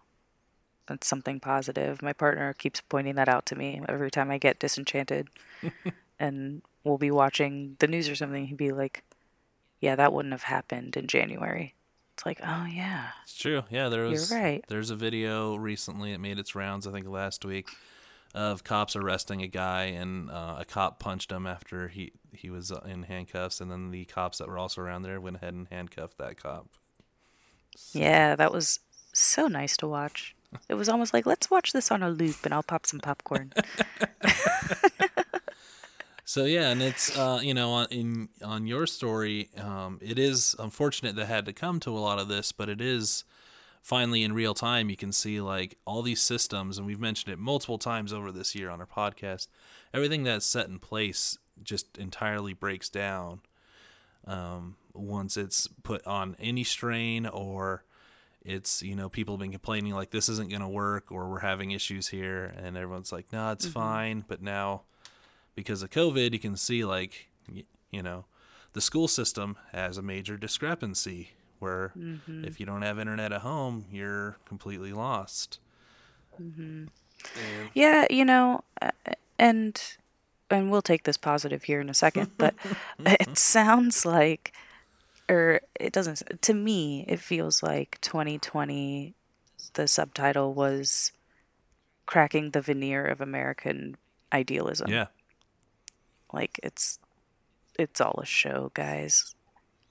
[0.88, 4.60] that's something positive my partner keeps pointing that out to me every time i get
[4.60, 5.28] disenchanted
[6.20, 9.04] and we'll be watching the news or something he'd be like
[9.80, 11.74] yeah that wouldn't have happened in january
[12.14, 13.64] it's like oh yeah It's true.
[13.72, 14.64] Yeah, there was You're right.
[14.68, 16.12] There's a video recently.
[16.12, 16.86] It made its rounds.
[16.86, 17.68] I think last week,
[18.36, 22.72] of cops arresting a guy, and uh, a cop punched him after he he was
[22.72, 25.68] uh, in handcuffs, and then the cops that were also around there went ahead and
[25.70, 26.68] handcuffed that cop.
[27.94, 28.80] Yeah that was
[29.14, 30.36] so nice to watch
[30.70, 33.52] it was almost like let's watch this on a loop and i'll pop some popcorn
[36.26, 40.56] So yeah, and it's uh, you know on in on your story, um, it is
[40.58, 43.24] unfortunate that had to come to a lot of this, but it is
[43.82, 47.40] finally in real time you can see like all these systems, and we've mentioned it
[47.40, 49.48] multiple times over this year on our podcast.
[49.94, 53.42] Everything that's set in place just entirely breaks down
[54.26, 57.84] um, once it's put on any strain or
[58.46, 61.40] it's you know people have been complaining like this isn't going to work or we're
[61.40, 63.74] having issues here and everyone's like no it's mm-hmm.
[63.74, 64.26] fine.
[64.28, 64.84] But now
[65.56, 67.30] because of covid you can see like
[67.92, 68.26] you know
[68.74, 72.44] the school system has a major discrepancy where mm-hmm.
[72.44, 75.60] if you don't have internet at home you're completely lost.
[76.42, 76.86] Mm-hmm.
[77.36, 78.92] And- Yeah, you know, uh,
[79.40, 79.82] and
[80.50, 82.54] and we'll take this positive here in a second, but
[83.00, 84.54] it sounds like
[85.30, 89.16] or it doesn't to me it feels like 2020
[89.74, 91.12] the subtitle was
[92.06, 93.96] cracking the veneer of American
[94.34, 94.90] idealism.
[94.90, 95.08] yeah
[96.32, 97.00] Like it's
[97.78, 99.36] it's all a show, guys.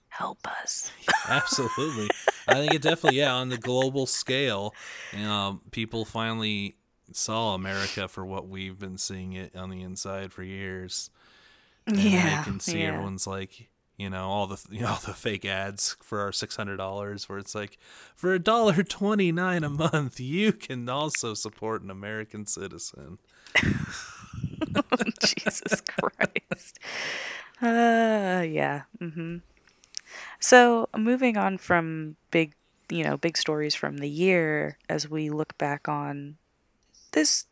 [0.09, 0.93] Help us.
[1.29, 2.09] Absolutely.
[2.47, 4.75] I think it definitely, yeah, on the global scale,
[5.17, 6.77] um, people finally
[7.13, 11.11] saw America for what we've been seeing it on the inside for years.
[11.87, 12.39] And yeah.
[12.39, 12.89] they can see yeah.
[12.89, 16.57] everyone's like, you know, all the you know all the fake ads for our six
[16.57, 17.79] hundred dollars, where it's like,
[18.15, 23.19] for a dollar twenty nine a month, you can also support an American citizen.
[25.25, 26.79] Jesus Christ.
[27.61, 28.83] Uh, yeah.
[28.99, 29.39] hmm
[30.41, 32.55] So moving on from big,
[32.89, 36.37] you know, big stories from the year, as we look back on
[37.13, 37.47] this,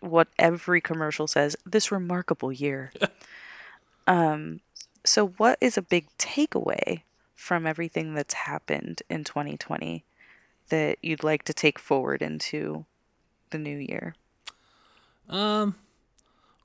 [0.00, 2.92] what every commercial says, this remarkable year.
[4.06, 4.60] um,
[5.06, 7.02] so what is a big takeaway
[7.34, 10.04] from everything that's happened in 2020
[10.68, 12.84] that you'd like to take forward into
[13.50, 14.14] the new year?
[15.28, 15.76] Um,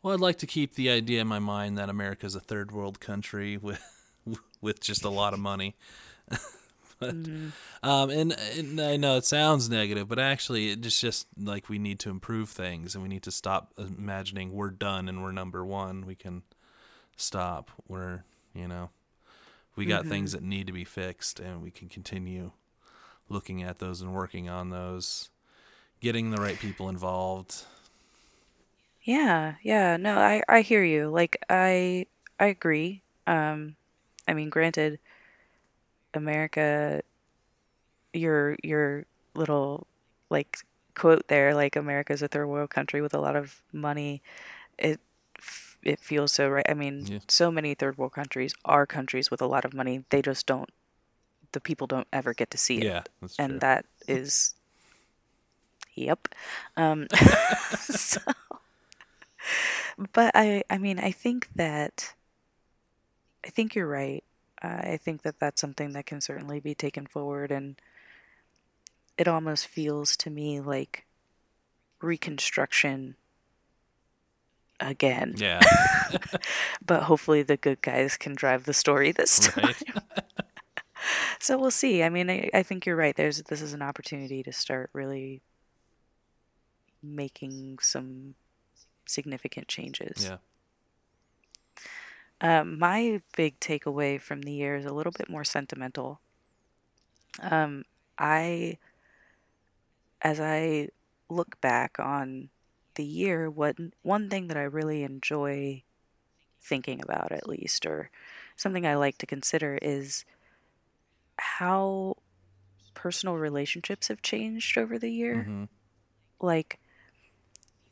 [0.02, 2.72] well, I'd like to keep the idea in my mind that America is a third
[2.72, 3.82] world country with
[4.62, 5.76] with just a lot of money.
[7.00, 7.50] but, mm-hmm.
[7.82, 12.00] um, and, and, I know it sounds negative, but actually, it's just like we need
[12.02, 16.06] to improve things, and we need to stop imagining we're done and we're number one.
[16.06, 16.44] We can
[17.18, 17.72] stop.
[17.88, 18.90] We're you know,
[19.76, 20.12] we got mm-hmm.
[20.12, 22.52] things that need to be fixed, and we can continue
[23.30, 25.30] looking at those and working on those,
[26.00, 27.64] getting the right people involved.
[29.04, 29.98] Yeah, yeah.
[29.98, 31.10] No, I I hear you.
[31.10, 32.06] Like I
[32.40, 33.02] I agree.
[33.26, 33.76] Um
[34.28, 35.00] I mean, granted
[36.14, 37.02] America
[38.14, 39.88] your your little
[40.30, 40.60] like
[40.96, 44.22] quote there like America's a third world country with a lot of money.
[44.78, 45.00] It
[45.84, 46.66] it feels so right.
[46.68, 47.20] I mean, yeah.
[47.28, 50.04] so many third world countries are countries with a lot of money.
[50.10, 50.70] They just don't
[51.54, 52.84] the people don't ever get to see it.
[52.84, 53.04] Yeah,
[53.38, 53.60] and true.
[53.60, 54.56] that is
[55.96, 56.28] yep.
[56.78, 57.08] Um
[57.80, 58.22] so
[60.14, 62.14] but I, I mean, I think that,
[63.46, 64.24] I think you're right.
[64.62, 67.82] Uh, I think that that's something that can certainly be taken forward, and
[69.18, 71.06] it almost feels to me like
[72.02, 73.16] reconstruction
[74.82, 75.36] again.
[75.38, 75.62] Yeah.
[76.86, 79.66] but hopefully the good guys can drive the story this time.
[79.66, 80.24] Right.
[81.40, 82.04] so we'll see.
[82.04, 83.16] I mean, I, I think you're right.
[83.16, 85.42] There's this is an opportunity to start really
[87.02, 88.36] making some
[89.06, 90.30] significant changes.
[90.30, 90.38] Yeah.
[92.42, 96.20] Um, my big takeaway from the year is a little bit more sentimental.
[97.40, 97.84] Um,
[98.18, 98.78] I,
[100.22, 100.90] as I
[101.30, 102.50] look back on
[102.96, 105.84] the year, what one thing that I really enjoy
[106.62, 108.12] thinking about, at least, or
[108.56, 110.26] something I like to consider, is
[111.38, 112.18] how
[112.94, 115.48] personal relationships have changed over the year.
[115.48, 115.64] Mm-hmm.
[116.40, 116.80] Like,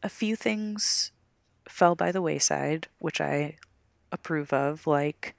[0.03, 1.11] a few things
[1.67, 3.57] fell by the wayside, which I
[4.11, 5.35] approve of, like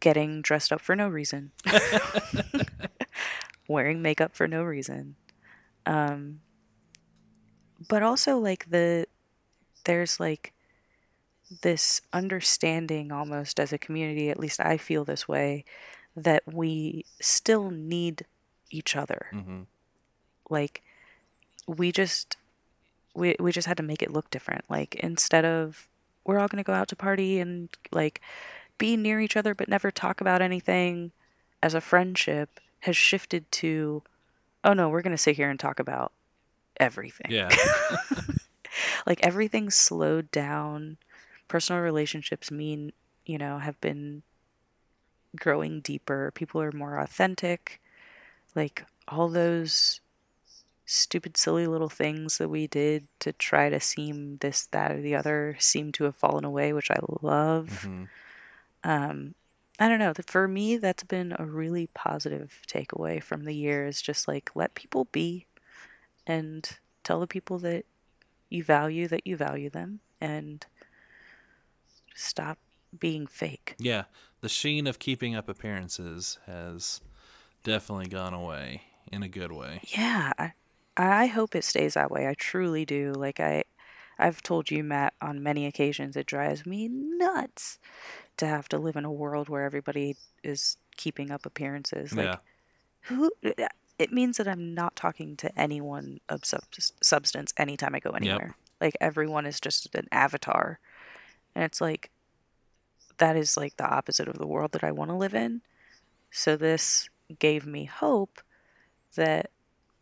[0.00, 1.52] getting dressed up for no reason,
[3.68, 5.16] wearing makeup for no reason.
[5.84, 6.40] Um,
[7.88, 9.06] but also, like, the
[9.84, 10.52] there's like
[11.62, 15.64] this understanding almost as a community, at least I feel this way,
[16.16, 18.24] that we still need
[18.70, 19.26] each other.
[19.32, 19.62] Mm-hmm.
[20.50, 20.82] Like,
[21.66, 22.36] we just
[23.16, 24.64] we we just had to make it look different.
[24.68, 25.88] Like instead of
[26.24, 28.20] we're all going to go out to party and like
[28.78, 31.12] be near each other but never talk about anything
[31.62, 34.02] as a friendship has shifted to
[34.64, 36.12] oh no, we're going to sit here and talk about
[36.78, 37.30] everything.
[37.30, 37.50] Yeah.
[39.06, 40.96] like everything's slowed down.
[41.48, 42.92] Personal relationships mean,
[43.24, 44.22] you know, have been
[45.36, 46.32] growing deeper.
[46.34, 47.80] People are more authentic.
[48.54, 50.00] Like all those
[50.86, 55.14] stupid, silly little things that we did to try to seem this, that, or the
[55.14, 57.82] other seem to have fallen away, which I love.
[57.82, 58.04] Mm-hmm.
[58.84, 59.34] Um,
[59.78, 60.14] I don't know.
[60.26, 64.74] For me, that's been a really positive takeaway from the year is just like let
[64.74, 65.46] people be
[66.26, 67.84] and tell the people that
[68.48, 70.66] you value that you value them and
[72.14, 72.58] stop
[72.98, 73.74] being fake.
[73.78, 74.04] Yeah.
[74.40, 77.00] The sheen of keeping up appearances has
[77.62, 79.80] definitely gone away in a good way.
[79.84, 80.32] Yeah.
[80.38, 80.52] I,
[80.96, 82.26] I hope it stays that way.
[82.26, 83.12] I truly do.
[83.12, 83.64] Like I
[84.18, 87.78] I've told you Matt on many occasions it drives me nuts
[88.38, 92.14] to have to live in a world where everybody is keeping up appearances.
[92.14, 92.36] Like yeah.
[93.02, 93.30] who
[93.98, 98.56] it means that I'm not talking to anyone of substance anytime I go anywhere.
[98.56, 98.56] Yep.
[98.80, 100.78] Like everyone is just an avatar.
[101.54, 102.10] And it's like
[103.18, 105.62] that is like the opposite of the world that I want to live in.
[106.30, 108.42] So this gave me hope
[109.14, 109.50] that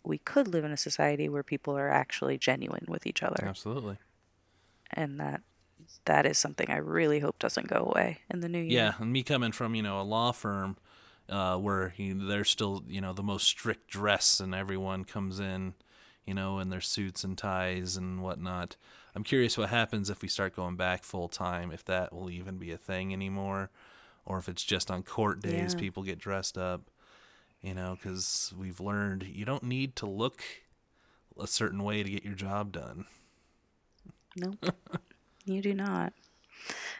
[0.03, 3.45] we could live in a society where people are actually genuine with each other.
[3.47, 3.99] Absolutely.
[4.93, 5.43] And that
[6.07, 8.73] that is something I really hope doesn't go away in the new year.
[8.73, 10.77] Yeah, and me coming from you know a law firm
[11.29, 15.75] uh, where know, they're still you know the most strict dress and everyone comes in
[16.27, 18.77] you know in their suits and ties and whatnot.
[19.17, 22.59] I'm curious what happens if we start going back full time, if that will even
[22.59, 23.71] be a thing anymore,
[24.27, 25.81] or if it's just on court days yeah.
[25.81, 26.90] people get dressed up
[27.65, 30.44] you know, because we've learned you don't need to look
[31.40, 33.07] a certain way to get your job done.
[34.37, 34.75] Nope,
[35.46, 36.13] you do not.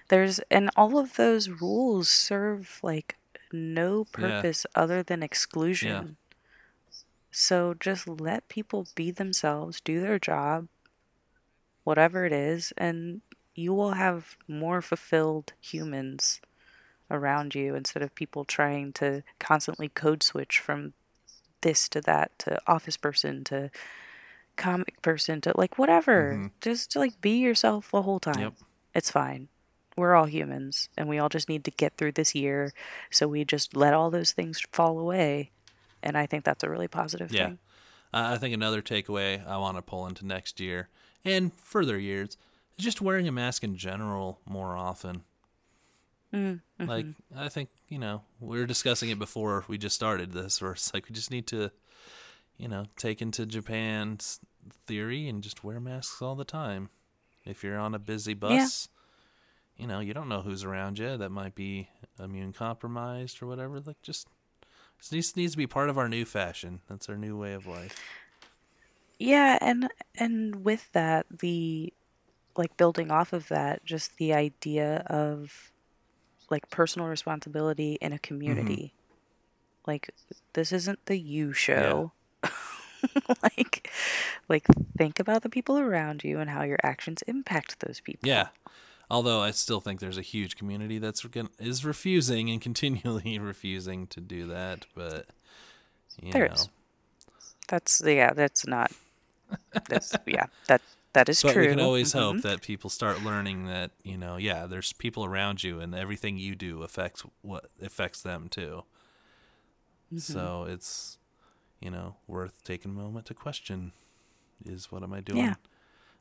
[0.09, 3.17] There's, and all of those rules serve like
[3.55, 4.83] no purpose yeah.
[4.83, 5.91] other than exclusion.
[5.91, 6.97] Yeah.
[7.31, 10.69] So just let people be themselves, do their job,
[11.85, 13.23] whatever it is, and
[13.55, 16.41] you will have more fulfilled humans
[17.11, 20.93] around you instead of people trying to constantly code switch from
[21.61, 23.71] this to that to office person to
[24.57, 26.51] comic person to like whatever.
[26.61, 28.35] Just to like be yourself the whole time.
[28.35, 28.43] Mm-hmm.
[28.43, 28.55] Yep.
[28.95, 29.49] It's fine.
[29.97, 32.73] We're all humans and we all just need to get through this year.
[33.11, 35.51] So we just let all those things fall away.
[36.03, 37.47] And I think that's a really positive Yeah.
[37.47, 37.59] thing.
[38.13, 40.89] Uh, I think another takeaway I want to pull into next year
[41.25, 42.37] and further years
[42.77, 45.23] is just wearing a mask in general more often.
[46.33, 46.87] Mm-hmm.
[46.87, 50.73] Like, I think, you know, we were discussing it before we just started this, where
[50.73, 51.71] it's like we just need to,
[52.57, 54.41] you know, take into Japan's
[54.87, 56.91] theory and just wear masks all the time.
[57.45, 58.89] If you're on a busy bus,
[59.77, 63.81] you know, you don't know who's around you that might be immune compromised or whatever.
[63.81, 64.29] Like, just.
[65.11, 66.81] This needs to be part of our new fashion.
[66.89, 68.01] That's our new way of life.
[69.19, 71.93] Yeah, and and with that, the
[72.57, 75.73] like building off of that, just the idea of
[76.51, 78.23] like personal responsibility in a mm-hmm.
[78.23, 78.95] community.
[79.87, 80.11] Like
[80.55, 82.13] this isn't the you show.
[83.43, 83.91] like
[84.49, 84.67] like
[84.97, 88.29] think about the people around you and how your actions impact those people.
[88.29, 88.49] Yeah.
[89.11, 91.25] Although I still think there's a huge community that's
[91.59, 95.27] is refusing and continually refusing to do that, but
[96.23, 96.53] you There know.
[96.53, 96.69] is.
[97.69, 98.93] That's yeah, that's not
[99.89, 100.83] that's yeah, that
[101.13, 101.63] that is But true.
[101.63, 102.21] we can always Mhm.
[102.21, 106.39] hope that people start learning that you know, yeah, there's people around you, and everything
[106.39, 108.85] you do affects what affects them too.
[110.13, 110.21] Mm-hmm.
[110.21, 111.19] So it's
[111.81, 113.93] you know worth taking a moment to question:
[114.65, 115.55] Is what am I doing Yeah.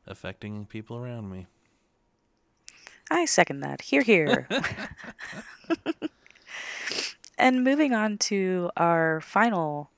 [0.07, 1.47] affecting people around me?
[3.11, 3.81] I second that.
[3.81, 4.47] Hear, hear.
[7.37, 9.89] and moving on to our final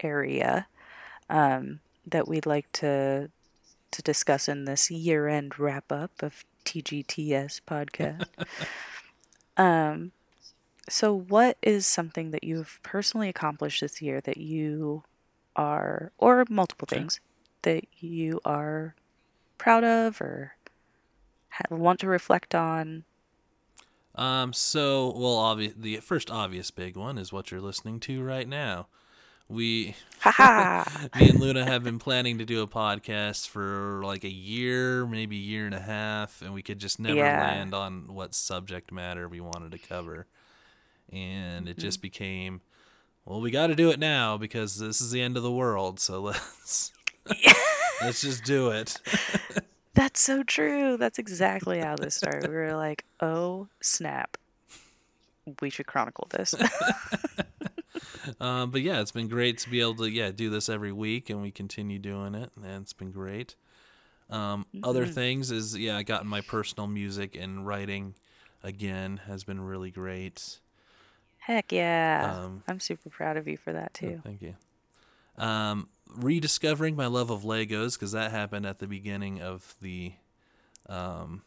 [0.00, 0.66] area
[1.28, 3.30] um, that we'd like to
[3.90, 8.26] to discuss in this year-end wrap-up of TGTS podcast.
[9.58, 10.12] um,
[10.88, 15.04] so, what is something that you've personally accomplished this year that you
[15.56, 17.00] are, or multiple Okay.
[17.00, 17.20] things
[17.62, 18.94] that you are
[19.58, 20.54] proud of or
[21.70, 23.04] want to reflect on?
[24.14, 28.46] Um, so, well, obvi- the first obvious big one is what you're listening to right
[28.46, 28.88] now.
[29.48, 29.96] We,
[31.14, 35.36] me and Luna have been planning to do a podcast for like a year, maybe
[35.36, 37.30] a year and a half, and we could just never Yeah.
[37.30, 40.26] land on what subject matter we wanted to cover.
[41.12, 41.78] And it Mm-hmm.
[41.78, 42.62] just became,
[43.24, 46.00] well, we got to do it now because this is the end of the world.
[46.00, 46.92] So let's
[48.00, 48.96] let's just do it.
[49.94, 50.96] That's so true.
[50.96, 52.48] That's exactly how this started.
[52.48, 54.36] We were like, oh, snap.
[55.60, 56.54] We should chronicle this.
[58.40, 61.30] Um, but yeah, it's been great to be able to yeah do this every week,
[61.30, 63.54] and we continue doing it, and it's been great.
[64.30, 68.14] Um, Other things is yeah, I got my personal music and writing
[68.62, 70.60] again has been really great.
[71.38, 72.40] Heck yeah.
[72.42, 74.20] Um, I'm super proud of you for that too.
[74.24, 74.54] Thank you.
[75.36, 80.12] Um, rediscovering my love of Legos because that happened at the beginning of the
[80.88, 81.42] um,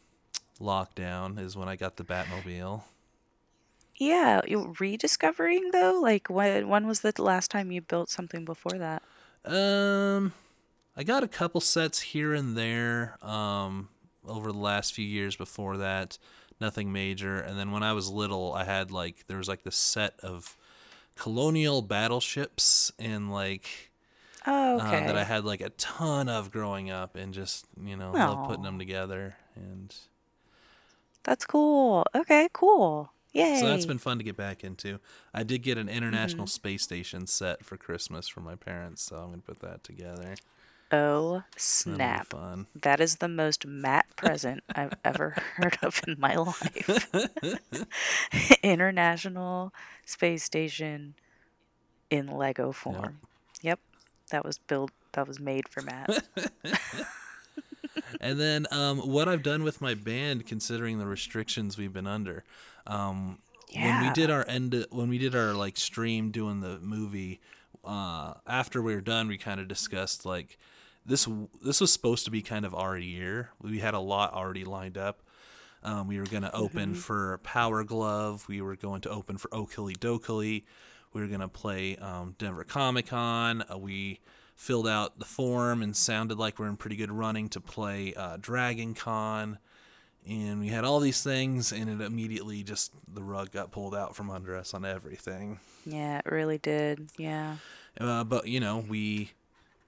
[0.60, 2.82] lockdown is when I got the Batmobile.
[3.96, 4.42] Yeah,
[4.78, 5.98] rediscovering though?
[6.00, 9.02] Like when when was the last time you built something before that?
[9.44, 10.32] Um,
[10.96, 13.16] I got a couple sets here and there.
[13.22, 13.88] Um,
[14.26, 16.18] over the last few years before that,
[16.60, 17.36] nothing major.
[17.36, 20.56] And then when I was little, I had like there was like this set of
[21.14, 23.90] colonial battleships and like
[24.46, 25.06] Oh, uh, okay.
[25.06, 28.62] that I had like a ton of growing up, and just you know love putting
[28.62, 29.36] them together.
[29.56, 29.94] And
[31.24, 32.04] That's cool.
[32.14, 33.10] Okay, cool.
[33.32, 33.58] Yay.
[33.60, 34.98] so that's been fun to get back into.
[35.34, 36.50] I did get an International Mm-hmm.
[36.50, 40.36] Space Station set for Christmas from my parents, so I'm gonna put that together.
[40.92, 42.32] Oh, snap.
[42.80, 47.12] That is the most Matt present I've ever heard of in my life.
[48.62, 49.72] International
[50.04, 51.14] Space Station
[52.08, 53.18] in Lego form.
[53.62, 53.80] Yep.
[54.30, 56.24] That was built that was made for Matt.
[58.20, 62.44] And then um, what I've done with my band, considering the restrictions we've been under,
[62.86, 63.38] um,
[63.74, 67.40] when we did our end, when we did our like stream doing the movie,
[67.84, 70.58] uh, after we were done, we kind of discussed like
[71.04, 71.28] this.
[71.62, 73.50] This was supposed to be kind of our year.
[73.60, 75.22] We had a lot already lined up.
[75.82, 78.46] Um, we were going to open for Power Glove.
[78.48, 80.64] We were going to open for Okilly Dokilly.
[81.16, 83.64] We were going to play um, Denver Comic Con.
[83.72, 84.20] Uh, we
[84.54, 88.36] filled out the form and sounded like we're in pretty good running to play uh,
[88.38, 89.58] Dragon Con.
[90.28, 94.14] And we had all these things, and it immediately just the rug got pulled out
[94.14, 95.58] from under us on everything.
[95.86, 97.08] yeah, it really did.
[97.16, 97.56] Yeah.
[97.98, 99.30] Uh, but you know, we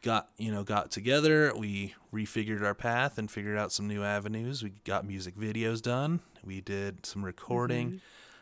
[0.00, 1.52] got you know got together.
[1.54, 4.62] We refigured our path and figured out some new avenues.
[4.62, 6.20] We got music videos done.
[6.42, 8.00] We did some recording.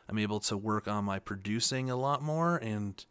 [0.09, 3.05] I'm able to work on my producing a lot more, and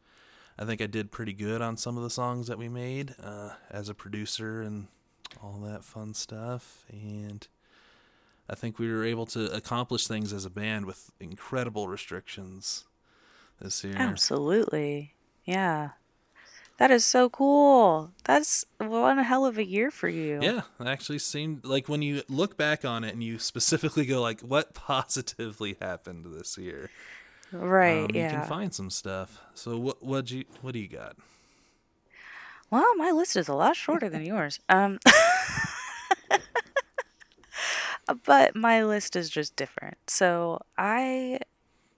[0.57, 3.51] I think I did pretty good on some of the songs that we made uh,
[3.69, 4.87] as a producer and
[5.43, 6.85] all that fun stuff.
[6.89, 7.45] And
[8.49, 12.85] I think we were able to accomplish things as a band with incredible restrictions
[13.59, 13.95] this year.
[13.97, 15.15] Absolutely.
[15.43, 15.91] Yeah.
[16.77, 18.11] That is so cool.
[18.25, 20.39] That's one hell of a year for you.
[20.41, 24.21] Yeah, it actually seemed like when you look back on it and you specifically go
[24.21, 26.89] like, what positively happened this year?
[27.51, 28.03] Right.
[28.03, 28.31] Um, yeah.
[28.31, 29.41] You can find some stuff.
[29.53, 31.15] So what what you what do you got?
[32.71, 34.59] Well, my list is a lot shorter than yours.
[34.69, 34.99] Um,
[38.25, 39.97] but my list is just different.
[40.07, 41.39] So I,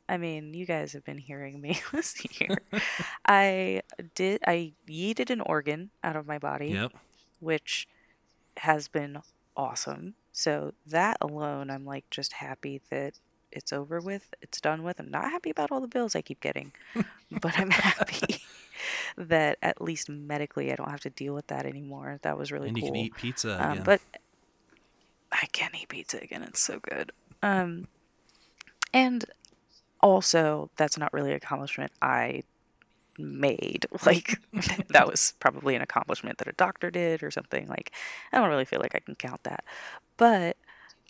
[0.10, 2.60] I mean, you guys have been hearing me this year.
[3.26, 3.82] I
[4.16, 4.41] did.
[4.47, 6.93] I yeeted an organ out of my body, Yep.
[7.39, 7.88] which
[8.58, 9.20] has been
[9.55, 10.16] awesome.
[10.32, 13.14] So that alone, I'm like just happy that
[13.51, 14.34] it's over with.
[14.41, 14.99] It's done with.
[14.99, 16.72] I'm not happy about all the bills I keep getting,
[17.41, 18.41] but I'm happy
[19.18, 22.20] that at least medically I don't have to deal with that anymore.
[22.22, 22.76] That was really cool.
[22.76, 24.01] and you can eat pizza um, but
[25.32, 26.43] I can eat pizza again.
[26.43, 27.12] It's so good.
[27.41, 27.88] Um,
[28.93, 29.26] and
[30.02, 32.43] also, that's not really an accomplishment I
[33.18, 33.86] made.
[34.06, 34.39] Like,
[34.89, 37.68] that was probably an accomplishment that a doctor did or something.
[37.68, 37.91] Like,
[38.32, 39.64] I don't really feel like I can count that.
[40.18, 40.58] But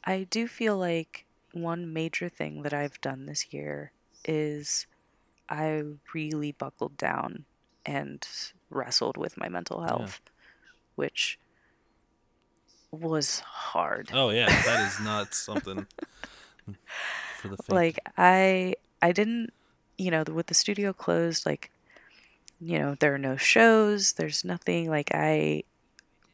[0.03, 3.91] I do feel like one major thing that I've done this year
[4.25, 4.87] is
[5.49, 5.83] I
[6.13, 7.45] really buckled down
[7.85, 8.27] and
[8.69, 10.21] wrestled with my mental health,
[10.95, 11.39] which
[12.91, 14.09] was hard.
[14.13, 15.85] oh yeah, that is not something
[17.37, 17.69] for the faint.
[17.71, 19.51] like i i didn't
[19.97, 21.71] you know with the studio closed like
[22.59, 25.63] you know there are no shows there's nothing like i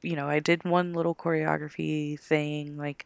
[0.01, 3.06] you know i did one little choreography thing like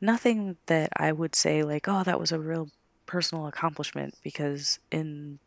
[0.00, 2.68] nothing that i would say like oh that was a real
[3.06, 5.38] personal accomplishment because in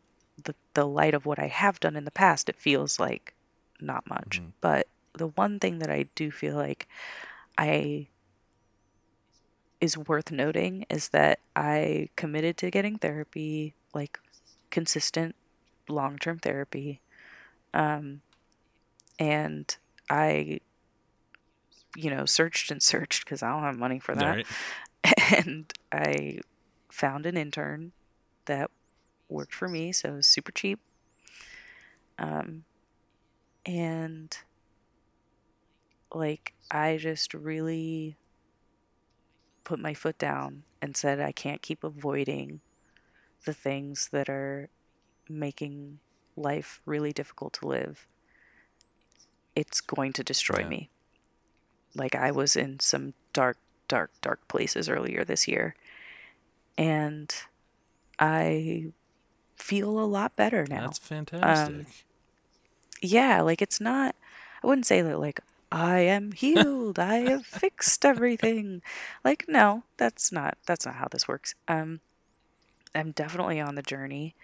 [0.42, 3.34] the the light of what i have done in the past it feels like
[3.80, 4.52] not much Mhm.
[4.60, 6.86] but the one thing that i do feel like
[7.58, 8.06] i
[9.80, 14.18] is worth noting is that I committed to getting therapy, like
[14.70, 15.34] consistent
[15.88, 17.00] long term therapy.
[17.74, 18.22] Um,
[19.18, 19.76] and
[20.10, 20.60] I,
[21.94, 24.36] you know, searched and searched because I don't have money for that.
[24.36, 24.46] Right.
[25.30, 26.40] And I
[26.90, 27.92] found an intern
[28.46, 28.70] that
[29.28, 30.80] worked for me, so it was super cheap.
[32.18, 32.64] Um,
[33.64, 34.36] and
[36.12, 38.16] like, I just really
[39.66, 42.60] put my foot down and said I can't keep avoiding
[43.44, 44.68] the things that are
[45.28, 45.98] making
[46.36, 48.06] life really difficult to live.
[49.56, 50.68] It's going to destroy Yeah.
[50.68, 50.90] me.
[51.96, 53.58] Like I was in some dark,
[53.88, 55.74] dark, dark places earlier this year.
[56.78, 57.34] And
[58.20, 58.92] I
[59.56, 60.82] feel a lot better now.
[60.86, 62.04] That's um, fantastic.
[63.02, 64.14] yeah, like it's not
[64.62, 65.40] I wouldn't say that like
[65.70, 66.98] I am healed.
[66.98, 68.82] I have fixed everything.
[69.24, 71.54] Like no, that's not that's not how this works.
[71.68, 72.00] Um
[72.94, 74.34] I'm definitely on the journey,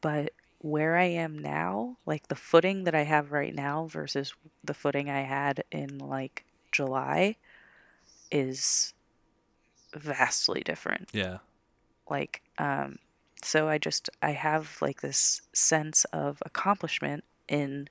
[0.00, 4.34] but where I am now, like the footing that I have right now versus
[4.64, 7.36] the footing I had in like July
[8.30, 8.94] is
[9.94, 11.38] vastly different yeah.
[12.10, 12.98] like um
[13.42, 17.88] so i just i have like this sense of accomplishment in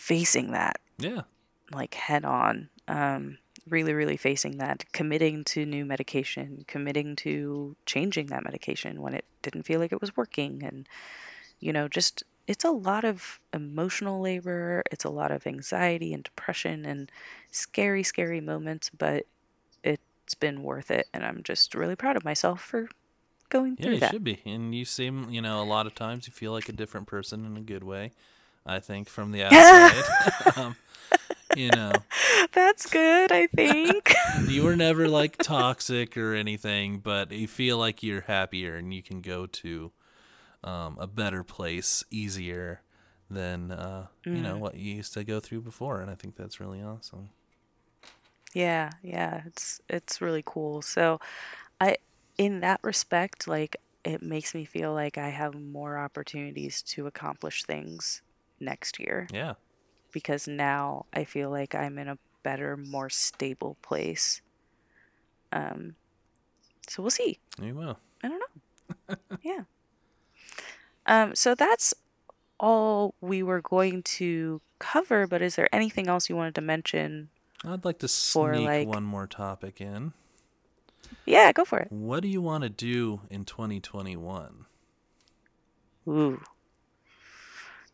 [0.00, 1.22] facing that Yeah.
[1.72, 3.38] like head on um
[3.68, 9.24] really really facing that committing to new medication committing to changing that medication when it
[9.42, 10.88] didn't feel like it was working and
[11.60, 16.24] you know just it's a lot of emotional labor it's a lot of anxiety and
[16.24, 17.10] depression and
[17.50, 19.26] scary scary moments but
[19.84, 22.88] it's been worth it and i'm just really proud of myself for
[23.50, 24.40] going Yeah, through you that should be.
[24.44, 27.44] And you seem, you know, a lot of times you feel like a different person
[27.46, 28.12] in a good way.
[28.66, 30.06] I think from the outside.
[30.56, 30.76] um,
[31.54, 32.04] you know,
[32.52, 34.14] that's good i think
[34.46, 39.02] you were never like toxic or anything, but you feel like you're happier and you
[39.02, 39.92] can go to
[40.64, 42.82] um, a better place easier
[43.30, 44.58] than uh, you know Mm.
[44.58, 46.00] what you used to go through before.
[46.00, 47.30] And I think that's really awesome.
[48.54, 50.82] Yeah, yeah, it's it's really cool.
[50.82, 51.20] So,
[51.80, 51.96] I
[52.38, 57.64] in that respect, like it makes me feel like I have more opportunities to accomplish
[57.64, 58.22] things
[58.60, 59.54] next year Yeah.
[60.12, 64.40] because now I feel like I'm in a better, more stable place.
[65.52, 65.94] Um,
[66.88, 67.38] so we'll see.
[67.60, 67.98] You will.
[68.22, 68.42] I don't
[69.08, 69.16] know.
[69.42, 69.60] yeah.
[71.06, 71.94] Um, so that's
[72.58, 77.30] all we were going to cover, but is there anything else you wanted to mention?
[77.64, 80.12] I'd like to For, sneak like- one more topic in.
[81.26, 81.88] Yeah, go for it.
[81.90, 84.66] What do you want to do in 2021?
[86.08, 86.40] Ooh.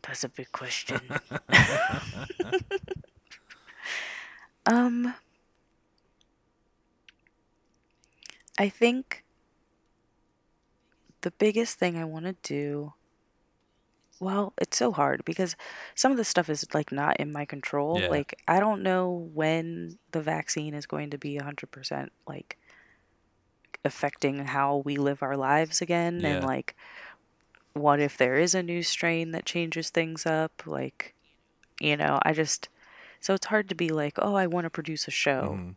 [0.07, 1.01] That's a big question.
[4.65, 5.13] um,
[8.57, 9.23] I think
[11.21, 12.93] the biggest thing I want to do.
[14.19, 15.55] Well, it's so hard because
[15.93, 17.99] some of the stuff is like not in my control.
[17.99, 18.07] Yeah.
[18.07, 22.57] Like I don't know when the vaccine is going to be 100% like
[23.85, 26.75] affecting how we live our lives again and like
[27.79, 31.13] what if there is a new strain that changes things up like
[31.79, 32.69] you know, I just
[33.19, 35.75] so it's hard to be like, "Oh, I want to produce a show." Mhm.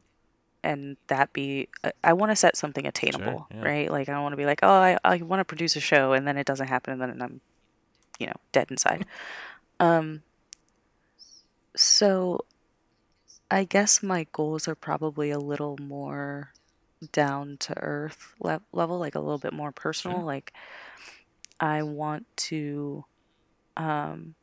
[0.63, 3.63] and that be I- I want to set something attainable, yeah.
[3.63, 3.91] right?
[3.91, 6.13] Like I don't want to be like, oh, I, I want to produce a show
[6.13, 7.41] and then it doesn't happen and then I'm,
[8.19, 9.07] you know, dead inside.
[9.81, 10.23] um,
[11.75, 12.45] so
[13.51, 16.53] I guess my goals are probably a little more
[17.13, 20.19] down to earth le- level, like a little bit more personal.
[20.19, 20.27] Sure.
[20.27, 20.53] Like
[21.61, 23.05] I want to,
[23.77, 24.35] um,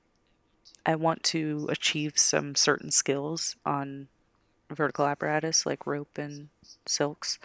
[0.86, 4.08] I want to achieve some certain skills on
[4.72, 6.50] vertical apparatus like rope and
[6.86, 7.40] silks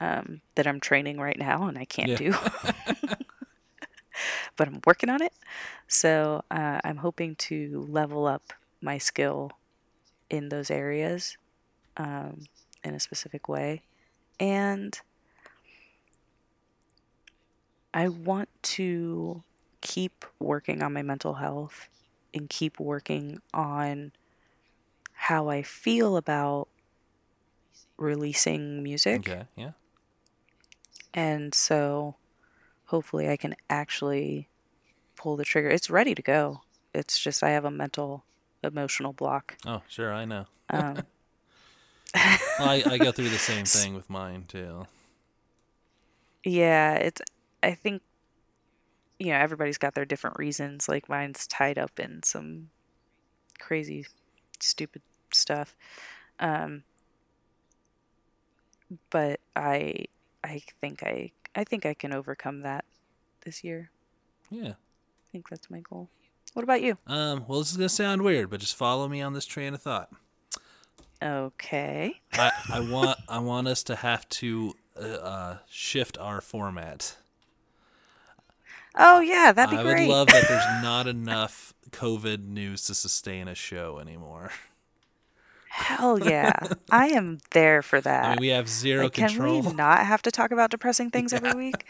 [0.00, 2.16] um, that I'm training right now and I can't Yeah.
[2.16, 2.34] do.
[4.56, 5.32] but I'm working on it.
[5.88, 8.52] So uh, I'm hoping to level up
[8.82, 9.52] my skill
[10.30, 11.36] in those areas
[11.96, 12.44] um,
[12.84, 13.82] in a specific way.
[14.40, 14.98] And
[17.96, 19.42] I want to
[19.80, 21.88] keep working on my mental health
[22.34, 24.12] and keep working on
[25.14, 26.68] how I feel about
[27.96, 29.20] releasing music.
[29.20, 29.44] Okay.
[29.56, 29.70] Yeah.
[31.14, 32.16] And so
[32.84, 34.50] hopefully I can actually
[35.16, 35.70] pull the trigger.
[35.70, 36.60] It's ready to go.
[36.92, 38.24] It's just I have a mental,
[38.62, 39.56] emotional block.
[39.64, 40.12] Oh, sure.
[40.12, 40.44] I know.
[40.68, 40.98] Um,
[42.58, 44.86] Well, I, I go through the same thing with mine too.
[46.44, 47.22] yeah, it's,
[47.62, 48.02] I think,
[49.18, 50.88] you know, everybody's got their different reasons.
[50.88, 52.70] Like mine's tied up in some
[53.58, 54.06] crazy,
[54.60, 55.02] stupid
[55.32, 55.74] stuff.
[56.38, 56.84] Um,
[59.10, 60.06] but I,
[60.44, 62.84] I think I, I think I can overcome that
[63.44, 63.90] this year.
[64.50, 64.70] Yeah.
[64.70, 66.08] I think that's my goal.
[66.54, 66.96] What about you?
[67.06, 67.44] Um.
[67.46, 70.10] Well, this is gonna sound weird, but just follow me on this train of thought.
[71.22, 72.20] Okay.
[72.32, 77.16] I, I want I want us to have to uh, uh, shift our format.
[78.96, 80.06] Oh yeah, that'd be I great.
[80.06, 84.50] would love that there's not enough COVID news to sustain a show anymore.
[85.70, 86.52] Hell yeah,
[86.90, 88.24] I am there for that.
[88.24, 91.32] I mean, we have zero Like, can we not have to talk about depressing things
[91.32, 91.86] every week?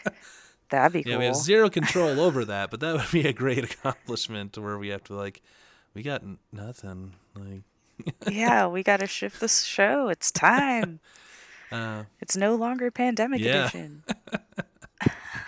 [0.69, 1.19] That'd be yeah, cool.
[1.19, 4.89] we have zero control over that, but that would be a great accomplishment where we
[4.89, 5.41] have to like,
[5.93, 7.13] we got n- nothing.
[7.33, 7.61] Like,
[8.29, 10.09] yeah, we got to shift this show.
[10.09, 10.99] It's time.
[11.71, 13.61] uh, It's no longer pandemic Yeah.
[13.67, 14.03] edition.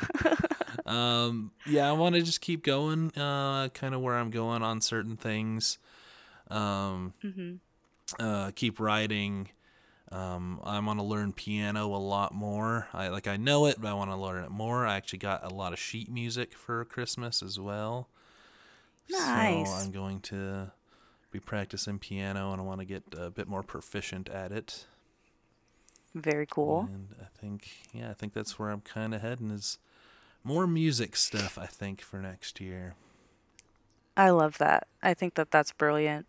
[0.85, 4.81] um, yeah, I want to just keep going, uh, kind of where I'm going on
[4.81, 5.77] certain things.
[6.49, 7.55] Um, hmm
[8.17, 9.49] uh, keep writing.
[10.11, 12.87] Um, I want to learn piano a lot more.
[12.93, 14.85] I like I know it, but I want to learn it more.
[14.85, 18.09] I actually got a lot of sheet music for Christmas as well.
[19.09, 19.69] Nice.
[19.69, 20.71] So I'm going to
[21.31, 24.85] be practicing piano, and I want to get a bit more proficient at it.
[26.15, 26.89] Very cool.
[26.91, 29.77] And I think, yeah, I think that's where I'm kind of heading is
[30.43, 31.57] more music stuff.
[31.57, 32.95] I think for next year.
[34.15, 34.87] I love that.
[35.01, 36.25] I think that that's brilliant.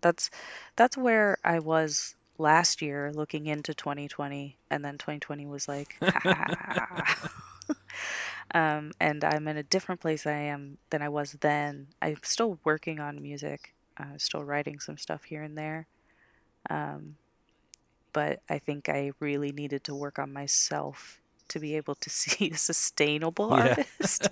[0.00, 0.30] That's
[0.76, 5.96] that's where I was last year looking into 2020 and then 2020 was like
[8.54, 11.88] um and I'm in a different place I am than I was then.
[12.02, 13.74] I'm still working on music.
[13.96, 15.86] I'm still writing some stuff here and there.
[16.68, 17.16] Um
[18.12, 22.50] but I think I really needed to work on myself to be able to see
[22.50, 23.68] a sustainable Yeah.
[23.78, 24.28] artist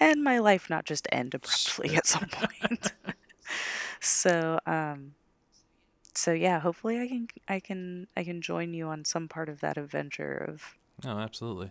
[0.00, 2.92] and my life not just end abruptly at some point.
[4.00, 5.14] so, um,
[6.14, 9.60] so yeah, hopefully I can I can I can join you on some part of
[9.60, 10.62] that adventure of
[11.04, 11.70] Oh, absolutely.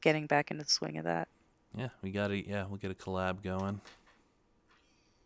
[0.00, 1.28] getting back into the swing of that.
[1.76, 2.48] Yeah, we got to.
[2.48, 3.82] Yeah, we'll get a collab going.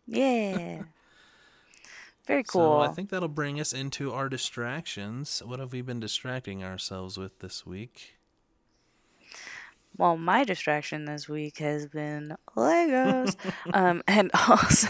[0.05, 0.81] Yeah.
[2.27, 2.79] Very cool.
[2.79, 2.81] So.
[2.81, 5.41] I think that'll bring us into our distractions.
[5.45, 8.15] What have we been distracting ourselves with this week?
[9.97, 13.35] Well, my distraction this week has been Legos.
[13.73, 14.87] um, and also,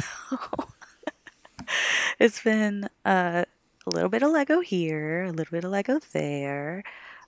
[2.19, 3.43] it's been uh,
[3.85, 6.83] a little bit of Lego here, a little bit of Lego there,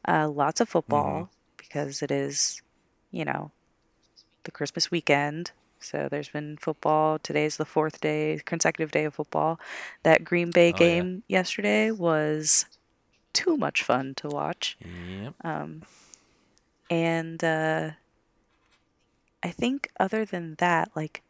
[0.08, 2.62] uh, lots of football because it is,
[3.12, 3.52] you know,
[4.44, 5.52] the Christmas weekend.
[5.80, 7.20] So there's been football.
[7.20, 9.60] Today's the fourth day, consecutive day of football.
[10.04, 10.78] That Green Bay Oh, yeah.
[10.78, 12.66] game yesterday was
[13.34, 14.78] too much fun to watch.
[14.82, 15.34] Yep.
[15.44, 15.82] Um,
[16.90, 17.92] and uh,
[19.42, 21.22] I think other than that, like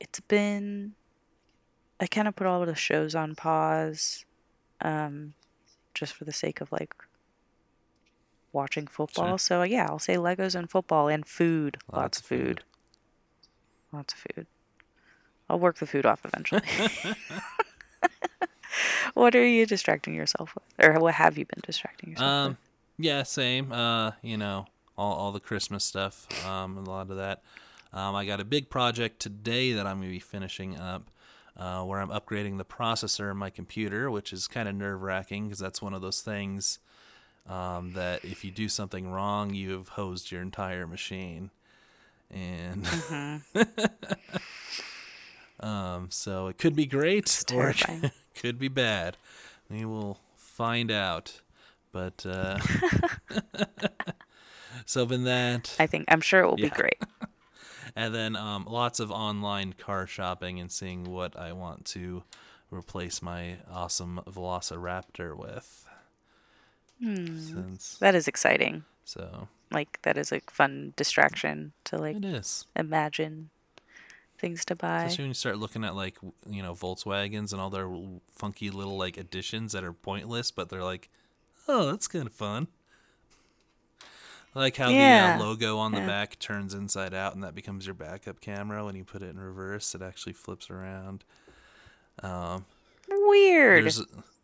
[0.00, 0.92] it's been
[1.98, 4.24] I kind of put all the shows on pause
[4.82, 5.32] um
[5.94, 6.94] just for the sake of like
[8.52, 9.30] watching football.
[9.32, 9.38] Sure.
[9.38, 11.78] So yeah, I'll say Legos and football and food.
[11.90, 12.38] Lots, Lots of of food.
[12.46, 12.64] food.
[13.92, 14.46] Lots of food.
[15.48, 16.62] I'll work the food off eventually.
[19.14, 20.64] what are you distracting yourself with?
[20.86, 22.58] Or what have you been distracting yourself Um,
[22.98, 23.72] yeah, same.
[23.72, 24.66] Uh, you know,
[24.96, 26.26] all all the Christmas stuff.
[26.46, 27.42] Um, a lot of that.
[27.92, 31.10] Um, I got a big project today that I'm gonna be finishing up.
[31.56, 35.44] Uh, where I'm upgrading the processor in my computer, which is kind of nerve wracking
[35.44, 36.80] because that's one of those things
[37.48, 41.50] um, that if you do something wrong, you have hosed your entire machine.
[42.30, 43.62] And Mm-hmm.
[45.60, 49.16] um, so it could be great or it could be bad.
[49.70, 51.40] We will find out.
[51.96, 52.58] But uh,
[54.84, 56.64] so been that, I think I'm sure it will Yeah.
[56.64, 56.98] be great.
[57.96, 62.22] and then um, lots of online car shopping and seeing what I want to
[62.70, 65.88] replace my awesome Velociraptor with.
[67.02, 67.24] Hmm.
[67.38, 68.84] Since That is exciting.
[69.06, 72.66] so Like that is a fun distraction to like it is.
[72.76, 73.48] imagine
[74.38, 74.98] things to buy.
[74.98, 77.90] Especially when you start looking at like you know Volkswagens and all their
[78.30, 81.08] funky little like additions that are pointless, but they're like,
[81.68, 82.68] oh, that's kind of fun.
[84.54, 85.36] I like how Yeah.
[85.36, 86.06] the uh, logo on the Yeah.
[86.06, 88.84] back turns inside out, and that becomes your backup camera.
[88.84, 91.24] When you put it in reverse, it actually flips around.
[92.22, 92.64] Um,
[93.08, 93.92] Weird.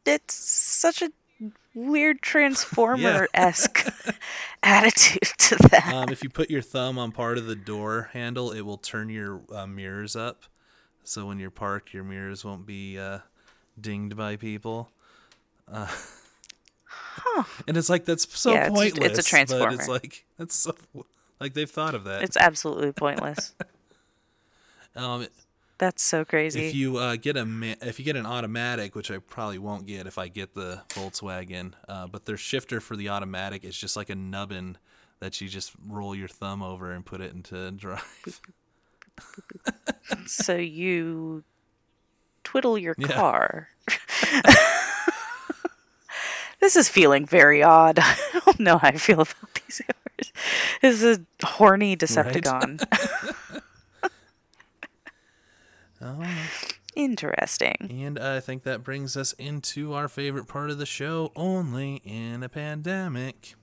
[0.05, 1.11] It's such a
[1.75, 3.89] weird transformer esque
[4.62, 5.93] attitude to that.
[5.93, 9.09] um, if you put your thumb on part of the door handle, it will turn
[9.09, 10.43] your uh, mirrors up.
[11.05, 13.20] So when you're parked, your mirrors won't be uh,
[13.81, 14.91] dinged by people.
[15.70, 15.89] Uh,
[17.66, 19.59] And it's like that's so Yeah, it's- it's a pointless.
[19.61, 20.74] But it's like that's so
[21.40, 22.22] like they've thought of that.
[22.22, 23.55] It's absolutely pointless.
[24.97, 25.26] um,
[25.78, 26.66] That's so crazy.
[26.68, 29.86] if you uh, get a ma- if you get an automatic, which I probably won't
[29.86, 33.97] get if I get the Volkswagen, uh, but their shifter for the automatic is just
[33.97, 34.76] like a nubbin
[35.20, 38.40] that you just roll your thumb over and put it into drive.
[40.26, 41.45] so you
[42.45, 43.09] twiddle your Yeah.
[43.09, 43.68] car.
[46.62, 47.98] this is feeling very odd.
[48.00, 50.32] I don't know how I feel about these cars.
[50.80, 52.82] This is a horny Decepticon.
[56.00, 56.24] oh.
[56.94, 57.88] Interesting.
[57.90, 62.42] And I think that brings us into our favorite part of the show, only in
[62.42, 63.54] a pandemic.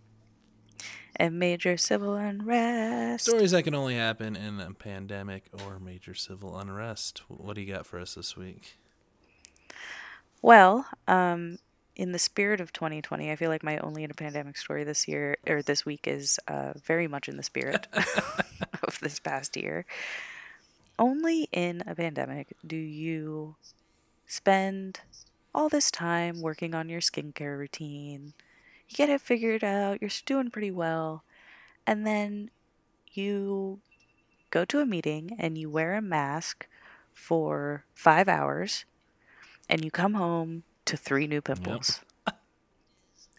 [1.15, 3.25] And major civil unrest.
[3.25, 7.21] Stories that can only happen in a pandemic or major civil unrest.
[7.27, 8.77] What do you got for us this week?
[10.41, 11.59] Well, um,
[11.99, 15.05] in the spirit of 2020, I feel like my only in a pandemic story this
[15.05, 17.87] year or this week is uh, very much in the spirit
[18.83, 19.85] of this past year.
[20.97, 23.57] Only in a pandemic do you
[24.27, 25.01] spend
[25.53, 28.31] all this time working on your skincare routine.
[28.87, 31.25] You get it figured out, you're doing pretty well,
[31.85, 32.49] and then
[33.11, 33.81] you
[34.51, 36.65] go to a meeting and you wear a mask
[37.13, 38.85] for five hours
[39.67, 42.01] and you come home to three new pimples.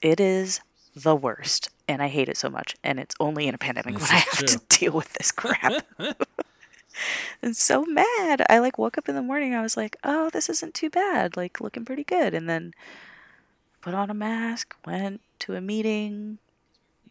[0.01, 0.61] It is
[0.95, 2.77] the worst, and I hate it so much.
[2.83, 4.47] And it's only in a pandemic This when I have true.
[4.47, 5.85] to deal with this crap.
[7.43, 8.45] I'm so mad.
[8.49, 9.55] I like woke up in the morning.
[9.55, 11.37] I was like, "Oh, this isn't too bad.
[11.37, 12.73] Like looking pretty good." And then
[13.81, 16.39] put on a mask, went to a meeting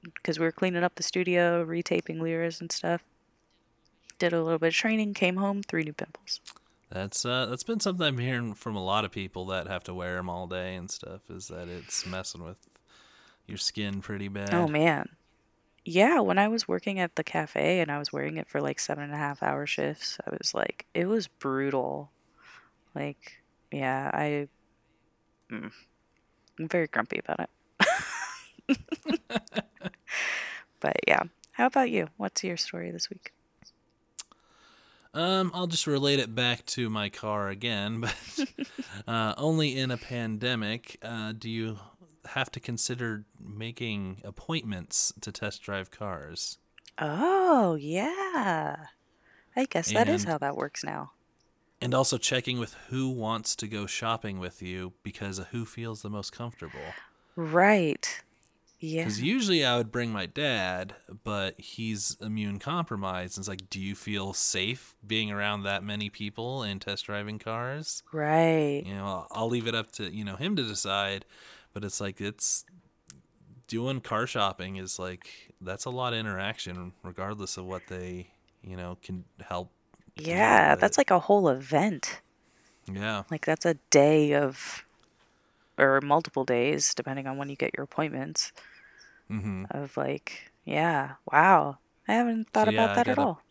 [0.03, 3.03] because we were cleaning up the studio, retaping lyras and stuff.
[4.19, 6.39] Did a little bit of training, came home, three new pimples.
[6.91, 9.93] That's uh, that's been something I'm hearing from a lot of people that have to
[9.93, 11.21] wear them all day and stuff.
[11.29, 12.57] Is that it's messing with
[13.45, 14.53] your skin pretty bad.
[14.53, 15.09] Oh man.
[15.85, 18.79] Yeah, when I was working at the cafe and I was wearing it for like
[18.79, 22.11] seven and a half hour shifts, I was like, it was brutal.
[22.93, 24.47] Like, yeah, I,
[25.51, 25.71] mm,
[26.59, 28.77] I'm very grumpy about it.
[30.79, 32.09] but yeah, how about you?
[32.17, 33.31] What's your story this week?
[35.13, 38.15] Um, I'll just relate it back to my car again, but
[39.07, 41.79] uh, only in a pandemic uh, do you
[42.25, 46.57] have to consider making appointments to test drive cars.
[46.99, 48.75] Oh, yeah.
[49.55, 51.11] I guess that is And- how that works now.
[51.81, 56.09] And also checking with who wants to go shopping with you because who feels the
[56.09, 56.93] most comfortable.
[57.37, 58.21] Right.
[58.79, 59.03] Yeah.
[59.03, 63.37] Because usually I would bring my dad, but he's immune compromised.
[63.37, 67.39] And it's like, do you feel safe being around that many people and test driving
[67.39, 68.03] cars?
[68.11, 68.83] Right.
[68.85, 71.25] You know, I'll, I'll leave it up to you know him to decide.
[71.73, 72.65] But it's like it's
[73.67, 78.31] doing car shopping is like that's a lot of interaction, regardless of what they
[78.63, 79.71] you know can help
[80.15, 82.21] Yeah, that's like a whole event.
[82.91, 83.23] Yeah.
[83.31, 84.85] Like that's a day of,
[85.77, 88.51] or multiple days, depending on when you get your appointments.
[89.31, 89.65] Mm-hmm.
[89.71, 91.77] Of like, yeah, wow.
[92.07, 93.41] I haven't thought So, yeah, about that at all.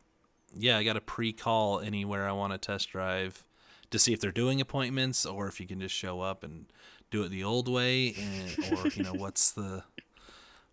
[0.57, 3.45] Yeah, I got to pre-call anywhere I want to test drive
[3.91, 6.67] to see if they're doing appointments or if you can just show up and
[7.11, 9.85] do it the old way, and, or you know what's the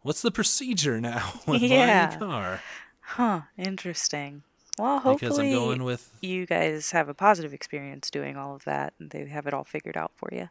[0.01, 2.07] what's the procedure now with Yeah.
[2.07, 2.61] buying a car?
[3.01, 4.43] Huh, interesting.
[4.77, 8.65] Well, hopefully Because I'm going with you guys have a positive experience doing all of
[8.65, 10.49] that and they have it all figured out for you.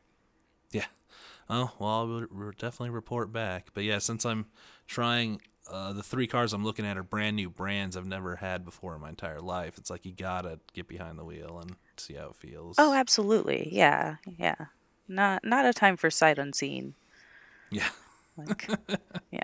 [0.71, 0.87] Yeah.
[1.51, 3.69] Oh, well, I'll re- re- definitely report back.
[3.75, 4.47] But yeah, since I'm
[4.87, 5.41] trying,
[5.71, 8.95] uh, the three cars I'm looking at are brand new brands I've never had before
[8.95, 9.77] in my entire life.
[9.79, 12.77] It's like you gotta get behind the wheel and see how it feels.
[12.79, 13.69] Oh, absolutely.
[13.73, 14.57] Yeah, yeah.
[15.07, 16.95] Not not a time for sight unseen.
[17.71, 17.89] yeah.
[18.37, 18.69] Like,
[19.31, 19.41] yeah.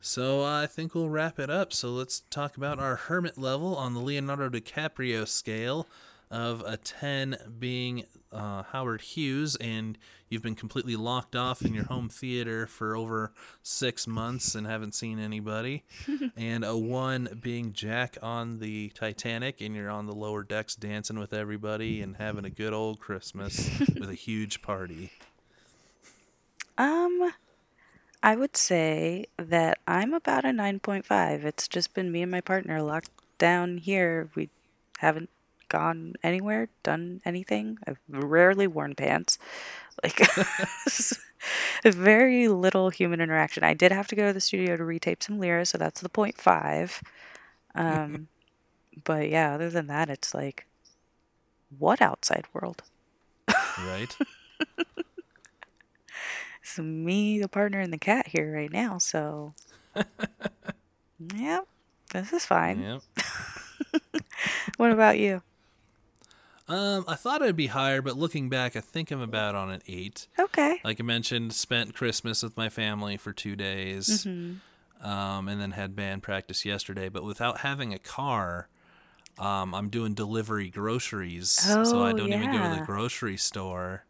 [0.00, 1.72] So uh, I think we'll wrap it up.
[1.72, 5.86] So let's talk about our hermit level on the Leonardo DiCaprio scale
[6.30, 11.84] of a 10 being uh, Howard Hughes, and you've been completely locked off in your
[11.84, 15.84] home theater for over six months and haven't seen anybody,
[16.36, 21.18] and a 1 being Jack on the Titanic, and you're on the lower decks dancing
[21.18, 25.10] with everybody and having a good old Christmas with a huge party.
[26.78, 27.32] Um,
[28.22, 31.44] I would say that I'm about a 9.5.
[31.44, 34.30] It's just been me and my partner locked down here.
[34.34, 34.48] We
[34.98, 35.30] haven't
[35.70, 37.78] gone anywhere, done anything.
[37.86, 39.38] I've rarely worn pants.
[40.02, 40.20] Like,
[41.84, 43.64] very little human interaction.
[43.64, 46.10] I did have to go to the studio to retape some lyras, so that's the
[46.10, 47.02] point five.
[47.74, 48.28] Um,
[49.04, 50.66] but yeah, other than that, it's like,
[51.78, 52.82] what outside world?
[53.78, 54.14] Right?
[56.62, 58.98] It's me, the partner, and the cat here right now.
[58.98, 59.54] So,
[61.34, 61.60] yeah,
[62.12, 62.80] this is fine.
[62.80, 63.02] yep.
[64.76, 65.42] What about you?
[66.70, 69.82] Um, I thought I'd be higher, but looking back, I think I'm about on an
[69.88, 70.28] eight.
[70.38, 70.80] Okay.
[70.84, 75.06] Like I mentioned, spent Christmas with my family for two days, Mm-hmm.
[75.06, 77.08] um, and then had band practice yesterday.
[77.08, 78.68] But without having a car,
[79.38, 84.04] um, I'm doing delivery groceries, so I Oh, don't even go to the grocery store.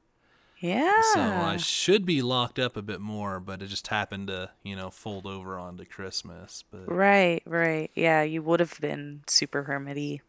[0.58, 1.00] Yeah.
[1.14, 4.76] So I should be locked up a bit more, but it just happened to, you
[4.76, 6.64] know, fold over onto Christmas.
[6.70, 7.90] But right, right.
[7.94, 10.20] Yeah, you would have been super hermity.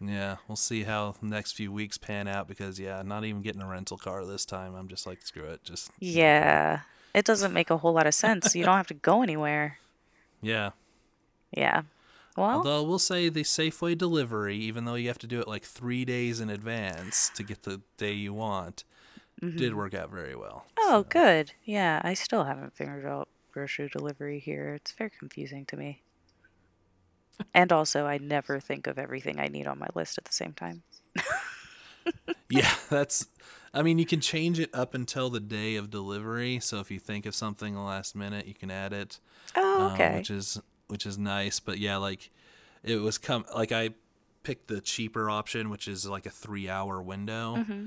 [0.00, 3.62] Yeah, we'll see how the next few weeks pan out because yeah, not even getting
[3.62, 4.74] a rental car this time.
[4.74, 6.80] I'm just like, screw it, just Yeah.
[7.14, 8.54] It doesn't make a whole lot of sense.
[8.54, 9.78] You don't have to go anywhere.
[10.42, 10.70] yeah.
[11.52, 11.82] Yeah.
[12.36, 15.48] Well, Although I will say the Safeway delivery, even though you have to do it
[15.48, 18.84] like three days in advance to get the day you want,
[19.40, 20.66] did work out very well.
[20.78, 20.94] Mm-hmm.
[20.94, 21.52] oh, good.
[21.64, 24.74] Yeah, I still haven't figured out grocery delivery here.
[24.74, 26.02] It's very confusing to me.
[27.54, 30.52] And also, I never think of everything I need on my list at the same
[30.52, 30.82] time.
[32.48, 33.26] Yeah, that's.
[33.74, 36.60] I mean, you can change it up until the day of delivery.
[36.60, 39.20] So if you think of something the last minute, you can add it.
[39.54, 40.16] Oh, um, okay.
[40.16, 41.60] which is which is nice.
[41.60, 42.30] But yeah, like
[42.82, 43.90] it was come like I
[44.42, 47.56] picked the cheaper option, which is like a three hour window.
[47.56, 47.84] Mm-hmm.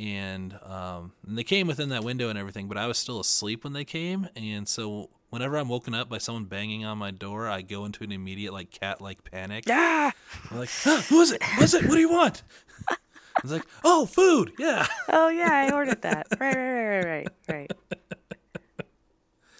[0.00, 3.64] And um, and they came within that window and everything, but I was still asleep
[3.64, 7.48] when they came, and so whenever I'm woken up by someone banging on my door,
[7.48, 9.64] I go into an immediate like cat like panic.
[9.66, 10.10] Yeah.
[10.50, 11.42] I'm like, huh, who is it?
[11.42, 11.84] Who is it?
[11.86, 12.42] What do you want?
[12.88, 12.96] I
[13.42, 14.52] was like, oh, food.
[14.58, 14.86] Yeah.
[15.08, 16.26] Oh yeah, I ordered that.
[16.40, 17.72] Right, right, right, right, right, right.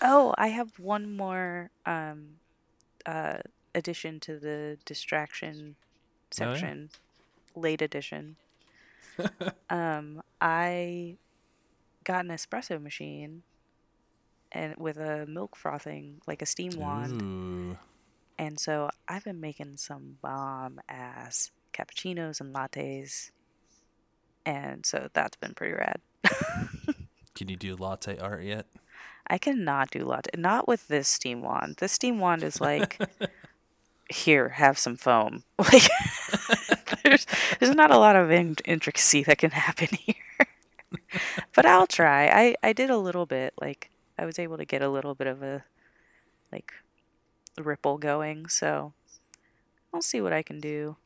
[0.03, 2.37] Oh, I have one more um
[3.07, 3.39] uh
[3.75, 5.77] addition to the distraction
[6.41, 6.53] Oh, yeah.
[6.55, 6.91] section.
[7.55, 8.37] Late edition.
[9.71, 11.17] um I
[12.05, 13.43] got an espresso machine
[14.53, 17.23] and with a milk frothing like a steam wand.
[17.23, 17.79] Ooh.
[18.39, 23.31] And so I've been making some bomb ass cappuccinos and lattes.
[24.47, 26.01] And so that's been pretty rad.
[27.35, 28.67] Can you do latte art yet?
[29.27, 30.31] I cannot do latte.
[30.37, 31.77] Not with this steam wand.
[31.79, 32.99] This steam wand is like,
[34.11, 35.45] here, have some foam.
[35.73, 35.89] Like,
[37.05, 37.27] there's,
[37.59, 40.47] there's not a lot of in- intricacy that can happen here.
[41.55, 42.27] but I'll try.
[42.29, 43.55] I, I did a little bit.
[43.61, 43.91] Like,
[44.21, 45.65] I was able to get a little bit of a,
[46.53, 46.73] like,
[47.59, 48.49] ripple going.
[48.49, 48.93] So
[49.95, 50.97] I'll see what I can do.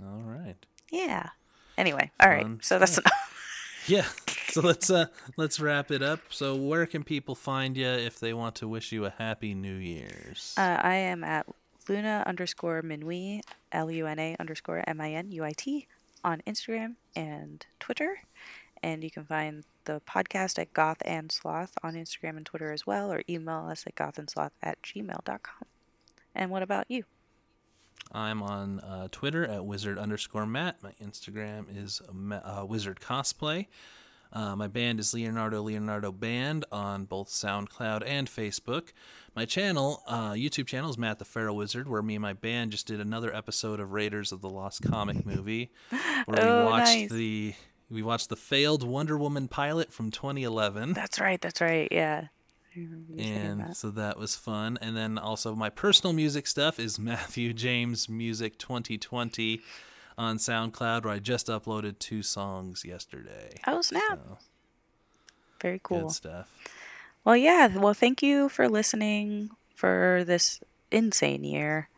[0.00, 0.56] All right.
[0.90, 1.30] Yeah.
[1.76, 2.42] Anyway, all right.
[2.42, 3.04] Fun So that's stuff.
[3.86, 4.06] Yeah.
[4.50, 5.06] So let's uh
[5.38, 6.20] let's wrap it up.
[6.28, 9.76] So where can people find you if they want to wish you a happy New
[9.76, 10.54] Year's?
[10.58, 11.46] Uh, I am at
[11.88, 13.42] Luna underscore Minuit,
[13.72, 15.86] L U N A underscore M I N U I T,
[16.22, 18.20] on Instagram and Twitter.
[18.82, 22.86] And you can find the podcast at Goth and Sloth on Instagram and Twitter as
[22.86, 25.66] well, or email us at gothandsloth at gmail.com.
[26.34, 27.04] And what about you?
[28.12, 30.82] I'm on uh, Twitter at wizard underscore Matt.
[30.82, 32.00] My Instagram is
[32.32, 33.66] uh, wizard cosplay.
[34.30, 38.88] Uh, my band is Leonardo Leonardo Band on both SoundCloud and Facebook.
[39.34, 42.72] My channel, uh, YouTube channel, is Matt the Feral Wizard, where me and my band
[42.72, 45.70] just did another episode of Raiders of the Lost Comic movie,
[46.26, 47.10] where Oh, we watched nice.
[47.10, 47.54] the
[47.90, 50.92] we watched the failed Wonder Woman pilot from 2011.
[50.92, 51.40] That's right.
[51.40, 51.88] That's right.
[51.90, 52.28] Yeah.
[52.76, 53.76] I remember you saying and that.
[53.76, 54.78] so that was fun.
[54.80, 59.60] And then also my personal music stuff is Matthew James Music 2020
[60.18, 63.54] on SoundCloud, where I just uploaded two songs yesterday.
[63.66, 64.18] Oh snap!
[64.22, 64.38] So,
[65.62, 66.02] Very cool.
[66.02, 66.50] Good stuff.
[67.24, 67.78] Well, yeah.
[67.78, 70.60] Well, thank you for listening for this
[70.90, 71.88] insane year,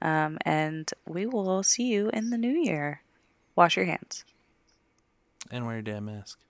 [0.00, 3.02] um, and we will see you in the new year.
[3.54, 4.24] Wash your hands.
[5.50, 6.45] And wear your damn mask.